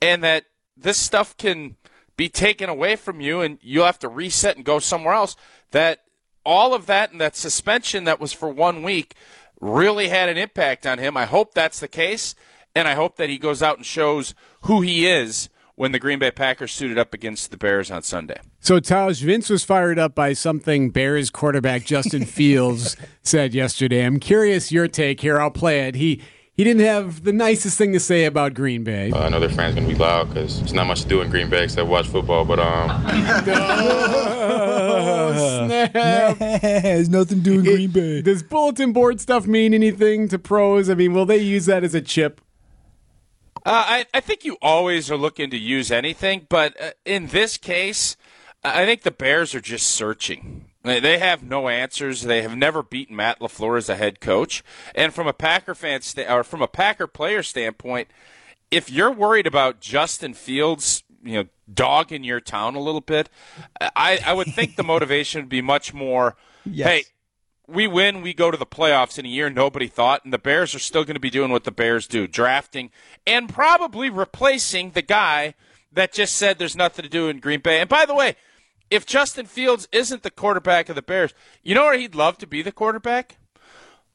and 0.00 0.24
that 0.24 0.44
this 0.76 0.98
stuff 0.98 1.36
can 1.36 1.76
be 2.16 2.28
taken 2.28 2.68
away 2.68 2.96
from 2.96 3.20
you, 3.20 3.40
and 3.40 3.58
you'll 3.62 3.86
have 3.86 3.98
to 3.98 4.08
reset 4.08 4.56
and 4.56 4.64
go 4.64 4.78
somewhere 4.78 5.14
else. 5.14 5.36
That 5.72 6.00
all 6.44 6.74
of 6.74 6.86
that 6.86 7.12
and 7.12 7.20
that 7.20 7.36
suspension 7.36 8.04
that 8.04 8.20
was 8.20 8.32
for 8.32 8.48
one 8.48 8.82
week 8.82 9.14
really 9.60 10.08
had 10.08 10.28
an 10.28 10.36
impact 10.36 10.86
on 10.86 10.98
him. 10.98 11.16
I 11.16 11.26
hope 11.26 11.54
that's 11.54 11.80
the 11.80 11.88
case, 11.88 12.34
and 12.74 12.88
I 12.88 12.94
hope 12.94 13.16
that 13.16 13.28
he 13.28 13.38
goes 13.38 13.62
out 13.62 13.76
and 13.76 13.86
shows 13.86 14.34
who 14.62 14.80
he 14.80 15.06
is 15.06 15.48
when 15.76 15.92
the 15.92 15.98
Green 15.98 16.18
Bay 16.18 16.30
Packers 16.30 16.72
suited 16.72 16.98
up 16.98 17.14
against 17.14 17.50
the 17.50 17.56
Bears 17.56 17.90
on 17.90 18.02
Sunday. 18.02 18.38
So, 18.60 18.80
Taj, 18.80 19.22
Vince 19.22 19.48
was 19.48 19.64
fired 19.64 19.98
up 19.98 20.14
by 20.14 20.34
something 20.34 20.90
Bears 20.90 21.30
quarterback 21.30 21.84
Justin 21.84 22.24
Fields 22.26 22.96
said 23.22 23.54
yesterday. 23.54 24.04
I'm 24.04 24.20
curious 24.20 24.70
your 24.70 24.88
take 24.88 25.20
here. 25.20 25.40
I'll 25.40 25.50
play 25.50 25.88
it. 25.88 25.94
He 25.94 26.22
he 26.52 26.64
didn't 26.64 26.84
have 26.84 27.24
the 27.24 27.32
nicest 27.32 27.78
thing 27.78 27.94
to 27.94 28.00
say 28.00 28.26
about 28.26 28.52
Green 28.52 28.84
Bay. 28.84 29.10
Uh, 29.10 29.20
I 29.20 29.28
know 29.30 29.40
their 29.40 29.48
fans 29.48 29.74
gonna 29.74 29.88
be 29.88 29.94
loud 29.94 30.28
because 30.28 30.58
there's 30.58 30.74
not 30.74 30.86
much 30.86 31.00
to 31.00 31.08
do 31.08 31.22
in 31.22 31.30
Green 31.30 31.48
Bay 31.48 31.64
except 31.64 31.88
watch 31.88 32.08
football. 32.08 32.44
But 32.44 32.58
um, 32.58 32.90
snap. 35.88 36.38
There's 36.38 37.08
nothing 37.08 37.40
doing 37.40 37.64
Green 37.64 37.90
Bay. 37.90 38.22
Does 38.22 38.42
bulletin 38.42 38.92
board 38.92 39.20
stuff 39.20 39.46
mean 39.46 39.72
anything 39.74 40.28
to 40.28 40.38
pros? 40.38 40.90
I 40.90 40.94
mean, 40.94 41.12
will 41.12 41.26
they 41.26 41.38
use 41.38 41.66
that 41.66 41.84
as 41.84 41.94
a 41.94 42.00
chip? 42.00 42.40
Uh, 43.66 43.84
I, 43.86 44.06
I 44.14 44.20
think 44.20 44.44
you 44.44 44.56
always 44.62 45.10
are 45.10 45.16
looking 45.16 45.50
to 45.50 45.58
use 45.58 45.92
anything, 45.92 46.46
but 46.48 46.80
uh, 46.80 46.90
in 47.04 47.26
this 47.26 47.58
case, 47.58 48.16
I 48.64 48.86
think 48.86 49.02
the 49.02 49.10
Bears 49.10 49.54
are 49.54 49.60
just 49.60 49.86
searching. 49.86 50.66
They 50.82 50.98
they 50.98 51.18
have 51.18 51.42
no 51.42 51.68
answers. 51.68 52.22
They 52.22 52.40
have 52.40 52.56
never 52.56 52.82
beaten 52.82 53.16
Matt 53.16 53.40
LaFleur 53.40 53.76
as 53.76 53.90
a 53.90 53.96
head 53.96 54.20
coach, 54.20 54.62
and 54.94 55.12
from 55.12 55.26
a 55.26 55.34
Packer 55.34 55.74
fan 55.74 56.00
sta- 56.00 56.32
or 56.32 56.42
from 56.42 56.62
a 56.62 56.68
Packer 56.68 57.06
player 57.06 57.42
standpoint, 57.42 58.08
if 58.70 58.90
you're 58.90 59.12
worried 59.12 59.46
about 59.46 59.80
Justin 59.80 60.32
Fields, 60.32 61.02
you 61.22 61.34
know, 61.34 61.44
dog 61.72 62.12
in 62.12 62.24
your 62.24 62.40
town 62.40 62.74
a 62.74 62.80
little 62.80 63.00
bit, 63.00 63.28
I, 63.80 64.20
I 64.24 64.32
would 64.32 64.48
think 64.48 64.76
the 64.76 64.82
motivation 64.84 65.42
would 65.42 65.48
be 65.48 65.62
much 65.62 65.92
more. 65.92 66.36
Yes. 66.64 66.88
Hey, 66.88 67.04
we 67.66 67.86
win, 67.86 68.20
we 68.20 68.34
go 68.34 68.50
to 68.50 68.56
the 68.56 68.66
playoffs 68.66 69.18
in 69.18 69.24
a 69.24 69.28
year 69.28 69.48
nobody 69.48 69.86
thought, 69.86 70.24
and 70.24 70.32
the 70.32 70.38
Bears 70.38 70.74
are 70.74 70.80
still 70.80 71.04
going 71.04 71.14
to 71.14 71.20
be 71.20 71.30
doing 71.30 71.52
what 71.52 71.64
the 71.64 71.70
Bears 71.70 72.06
do, 72.06 72.26
drafting 72.26 72.90
and 73.26 73.48
probably 73.48 74.10
replacing 74.10 74.90
the 74.90 75.02
guy 75.02 75.54
that 75.92 76.12
just 76.12 76.36
said 76.36 76.58
there's 76.58 76.76
nothing 76.76 77.04
to 77.04 77.08
do 77.08 77.28
in 77.28 77.38
Green 77.38 77.60
Bay. 77.60 77.80
And 77.80 77.88
by 77.88 78.04
the 78.04 78.14
way, 78.14 78.36
if 78.90 79.06
Justin 79.06 79.46
Fields 79.46 79.88
isn't 79.92 80.22
the 80.22 80.30
quarterback 80.30 80.88
of 80.88 80.96
the 80.96 81.02
Bears, 81.02 81.32
you 81.62 81.74
know 81.74 81.84
where 81.84 81.98
he'd 81.98 82.14
love 82.14 82.38
to 82.38 82.46
be 82.46 82.62
the 82.62 82.72
quarterback? 82.72 83.36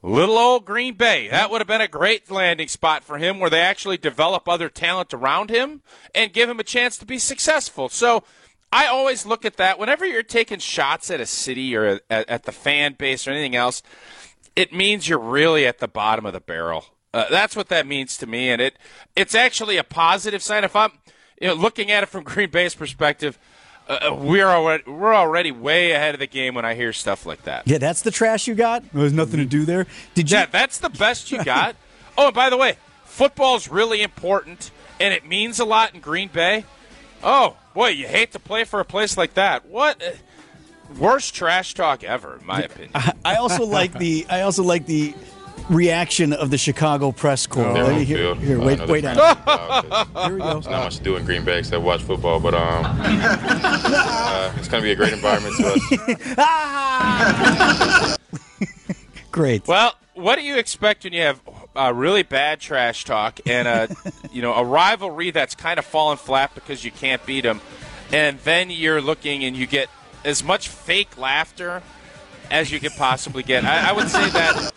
Little 0.06 0.38
old 0.38 0.66
Green 0.66 0.94
Bay. 0.94 1.30
That 1.30 1.50
would 1.50 1.62
have 1.62 1.68
been 1.68 1.82
a 1.82 1.88
great 1.88 2.30
landing 2.30 2.68
spot 2.68 3.04
for 3.04 3.18
him 3.18 3.40
where 3.40 3.50
they 3.50 3.60
actually 3.60 3.98
develop 3.98 4.48
other 4.48 4.70
talent 4.70 5.16
around 5.16 5.50
him 5.50 5.82
and 6.14 6.32
give 6.32 6.48
him 6.48 6.60
a 6.60 6.64
chance 6.64 6.96
to 7.00 7.08
be 7.08 7.18
successful. 7.18 7.90
So 7.90 8.24
I 8.72 8.86
always 8.86 9.26
look 9.26 9.46
at 9.46 9.58
that 9.58 9.80
whenever 9.80 10.06
you're 10.06 10.22
taking 10.22 10.60
shots 10.60 11.10
at 11.10 11.20
a 11.20 11.26
city 11.26 11.76
or 11.76 12.02
at, 12.08 12.30
at 12.30 12.44
the 12.44 12.52
fan 12.52 12.94
base 12.94 13.28
or 13.28 13.32
anything 13.32 13.56
else, 13.56 13.82
it 14.56 14.72
means 14.72 15.10
you're 15.10 15.18
really 15.18 15.66
at 15.66 15.80
the 15.80 15.88
bottom 15.88 16.28
of 16.28 16.34
the 16.34 16.40
barrel. 16.40 16.86
Uh, 17.12 17.26
that's 17.32 17.56
what 17.56 17.70
that 17.70 17.88
means 17.88 18.16
to 18.18 18.28
me, 18.28 18.52
and 18.52 18.62
it 18.62 18.78
it's 19.16 19.34
actually 19.34 19.78
a 19.78 19.84
positive 19.84 20.44
sign. 20.44 20.64
If 20.64 20.76
I'm 20.76 20.92
you 21.42 21.48
know, 21.48 21.56
looking 21.56 21.90
at 21.90 22.04
it 22.04 22.10
from 22.10 22.24
Green 22.26 22.52
Bay's 22.52 22.76
perspective, 22.76 23.40
uh, 23.88 24.16
we're 24.20 24.48
already 24.48 24.84
we're 24.90 25.14
already 25.14 25.52
way 25.52 25.92
ahead 25.92 26.16
of 26.16 26.20
the 26.20 26.28
game 26.28 26.56
when 26.56 26.66
I 26.66 26.74
hear 26.74 26.92
stuff 26.94 27.26
like 27.26 27.44
that. 27.44 27.68
Yeah, 27.68 27.78
that's 27.78 28.02
the 28.02 28.12
trash 28.12 28.48
you 28.48 28.56
got. 28.56 28.84
There's 28.92 29.14
nothing 29.14 29.40
to 29.40 29.46
do 29.46 29.66
there. 29.66 29.86
Did 30.14 30.32
you? 30.32 30.38
Yeah, 30.38 30.46
that's 30.48 30.80
the 30.80 30.90
best 30.90 31.32
you 31.32 31.44
got. 31.44 31.76
oh, 32.18 32.28
and 32.28 32.36
by 32.36 32.50
the 32.50 32.58
way, 32.58 32.78
football's 33.06 33.68
really 33.68 34.02
important, 34.02 34.72
and 35.00 35.14
it 35.14 35.26
means 35.26 35.60
a 35.60 35.66
lot 35.66 35.94
in 35.94 36.00
Green 36.00 36.30
Bay. 36.30 36.66
Oh 37.24 37.58
boy, 37.74 37.90
you 37.90 38.08
hate 38.08 38.32
to 38.32 38.40
play 38.40 38.64
for 38.64 38.80
a 38.80 38.86
place 38.86 39.18
like 39.18 39.36
that. 39.36 39.68
What 39.68 40.02
uh, 40.02 40.12
worst 40.98 41.36
trash 41.36 41.74
talk 41.74 42.04
ever, 42.04 42.38
in 42.40 42.46
my 42.46 42.62
opinion. 42.62 42.92
I 43.24 43.36
also 43.36 43.66
like 43.66 43.94
the. 43.94 44.26
I 44.30 44.42
also 44.42 44.64
like 44.64 44.86
the 44.88 45.14
reaction 45.70 46.34
of 46.34 46.50
the 46.50 46.58
Chicago 46.58 47.12
press 47.12 47.46
corps. 47.48 47.74
Their 47.74 47.84
Let 47.84 47.86
home 47.92 48.00
me 48.00 48.06
hear, 48.06 48.18
field. 48.18 48.38
here, 48.40 48.60
wait, 48.60 48.80
wait 48.88 49.04
friend 49.04 49.20
on. 49.20 49.36
gonna 49.36 49.36
be 49.36 49.50
loud 49.52 50.14
'cause 50.14 50.26
Here 50.26 50.34
we 50.36 50.40
go. 50.42 50.54
There's 50.54 50.66
not 50.68 50.84
much 50.86 50.98
to 50.98 51.04
do 51.04 51.16
in 51.16 51.26
Green 51.26 51.44
Bay 51.46 51.60
except 51.60 51.84
watch 51.84 52.02
football. 52.04 52.40
But 52.40 52.54
um, 52.54 52.86
uh, 52.86 54.54
it's 54.58 54.68
gonna 54.68 54.84
be 54.84 54.92
a 54.92 54.96
great 54.96 55.14
environment 55.14 55.56
to 55.58 55.66
us. 56.38 58.18
Great. 59.32 59.68
Well, 59.68 59.94
what 60.14 60.38
do 60.38 60.44
you 60.44 60.58
expect 60.58 61.04
when 61.04 61.12
you 61.14 61.22
have 61.22 61.42
uh, 61.76 61.92
really 61.94 62.24
bad 62.24 62.60
trash 62.62 63.04
talk 63.04 63.40
and 63.46 63.68
a 63.68 63.90
you 64.32 64.42
know 64.42 64.54
a 64.54 64.64
rivalry 64.64 65.32
that's 65.32 65.56
kind 65.56 65.78
of 65.80 65.86
fallen 65.86 66.18
flat 66.18 66.54
because 66.56 66.84
you 66.86 66.92
can't 66.92 67.26
beat 67.26 67.42
them? 67.42 67.62
and 68.14 68.38
then 68.42 68.70
you're 68.70 69.02
looking 69.02 69.44
and 69.44 69.58
you 69.58 69.66
get 69.66 69.90
as 70.24 70.44
much 70.44 70.70
fake 70.70 71.18
laughter 71.18 71.82
as 72.52 72.72
you 72.72 72.80
could 72.80 72.92
possibly 72.98 73.42
get. 73.42 73.66
I, 73.66 73.90
I 73.90 73.92
would 73.94 74.08
say 74.10 74.30
that 74.30 74.72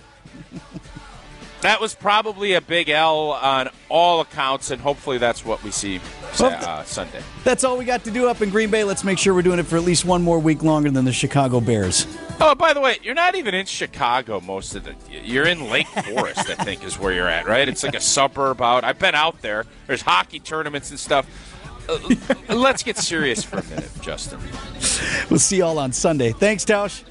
that 1.62 1.80
was 1.80 1.94
probably 1.94 2.52
a 2.54 2.60
big 2.60 2.88
L 2.88 3.32
on 3.32 3.68
all 3.88 4.20
accounts, 4.20 4.70
and 4.70 4.80
hopefully 4.80 5.18
that's 5.18 5.44
what 5.44 5.62
we 5.62 5.70
see 5.70 6.00
uh, 6.40 6.82
Sunday. 6.84 7.20
That's 7.44 7.64
all 7.64 7.76
we 7.76 7.84
got 7.84 8.04
to 8.04 8.10
do 8.10 8.28
up 8.28 8.40
in 8.42 8.50
Green 8.50 8.70
Bay. 8.70 8.84
Let's 8.84 9.04
make 9.04 9.18
sure 9.18 9.34
we're 9.34 9.42
doing 9.42 9.58
it 9.58 9.66
for 9.66 9.76
at 9.76 9.82
least 9.82 10.04
one 10.04 10.22
more 10.22 10.38
week 10.38 10.62
longer 10.62 10.90
than 10.90 11.04
the 11.04 11.12
Chicago 11.12 11.60
Bears. 11.60 12.06
Oh, 12.40 12.54
by 12.54 12.72
the 12.72 12.80
way, 12.80 12.98
you're 13.02 13.14
not 13.14 13.34
even 13.34 13.54
in 13.54 13.66
Chicago 13.66 14.40
most 14.40 14.74
of 14.74 14.84
the. 14.84 14.94
You're 15.10 15.46
in 15.46 15.68
Lake 15.70 15.86
Forest, 16.04 16.48
I 16.50 16.54
think, 16.64 16.84
is 16.84 16.98
where 16.98 17.12
you're 17.12 17.28
at, 17.28 17.46
right? 17.46 17.68
It's 17.68 17.82
like 17.82 17.96
a 17.96 18.00
suburb 18.00 18.62
out. 18.62 18.84
I've 18.84 18.98
been 18.98 19.14
out 19.14 19.42
there. 19.42 19.64
There's 19.86 20.02
hockey 20.02 20.38
tournaments 20.38 20.90
and 20.90 21.00
stuff. 21.00 21.26
Uh, 21.88 21.98
let's 22.54 22.82
get 22.82 22.98
serious 22.98 23.42
for 23.42 23.58
a 23.58 23.64
minute, 23.64 23.90
Justin. 24.00 24.38
We'll 25.30 25.38
see 25.38 25.58
y'all 25.58 25.78
on 25.78 25.92
Sunday. 25.92 26.32
Thanks, 26.32 26.64
Tausch. 26.64 27.02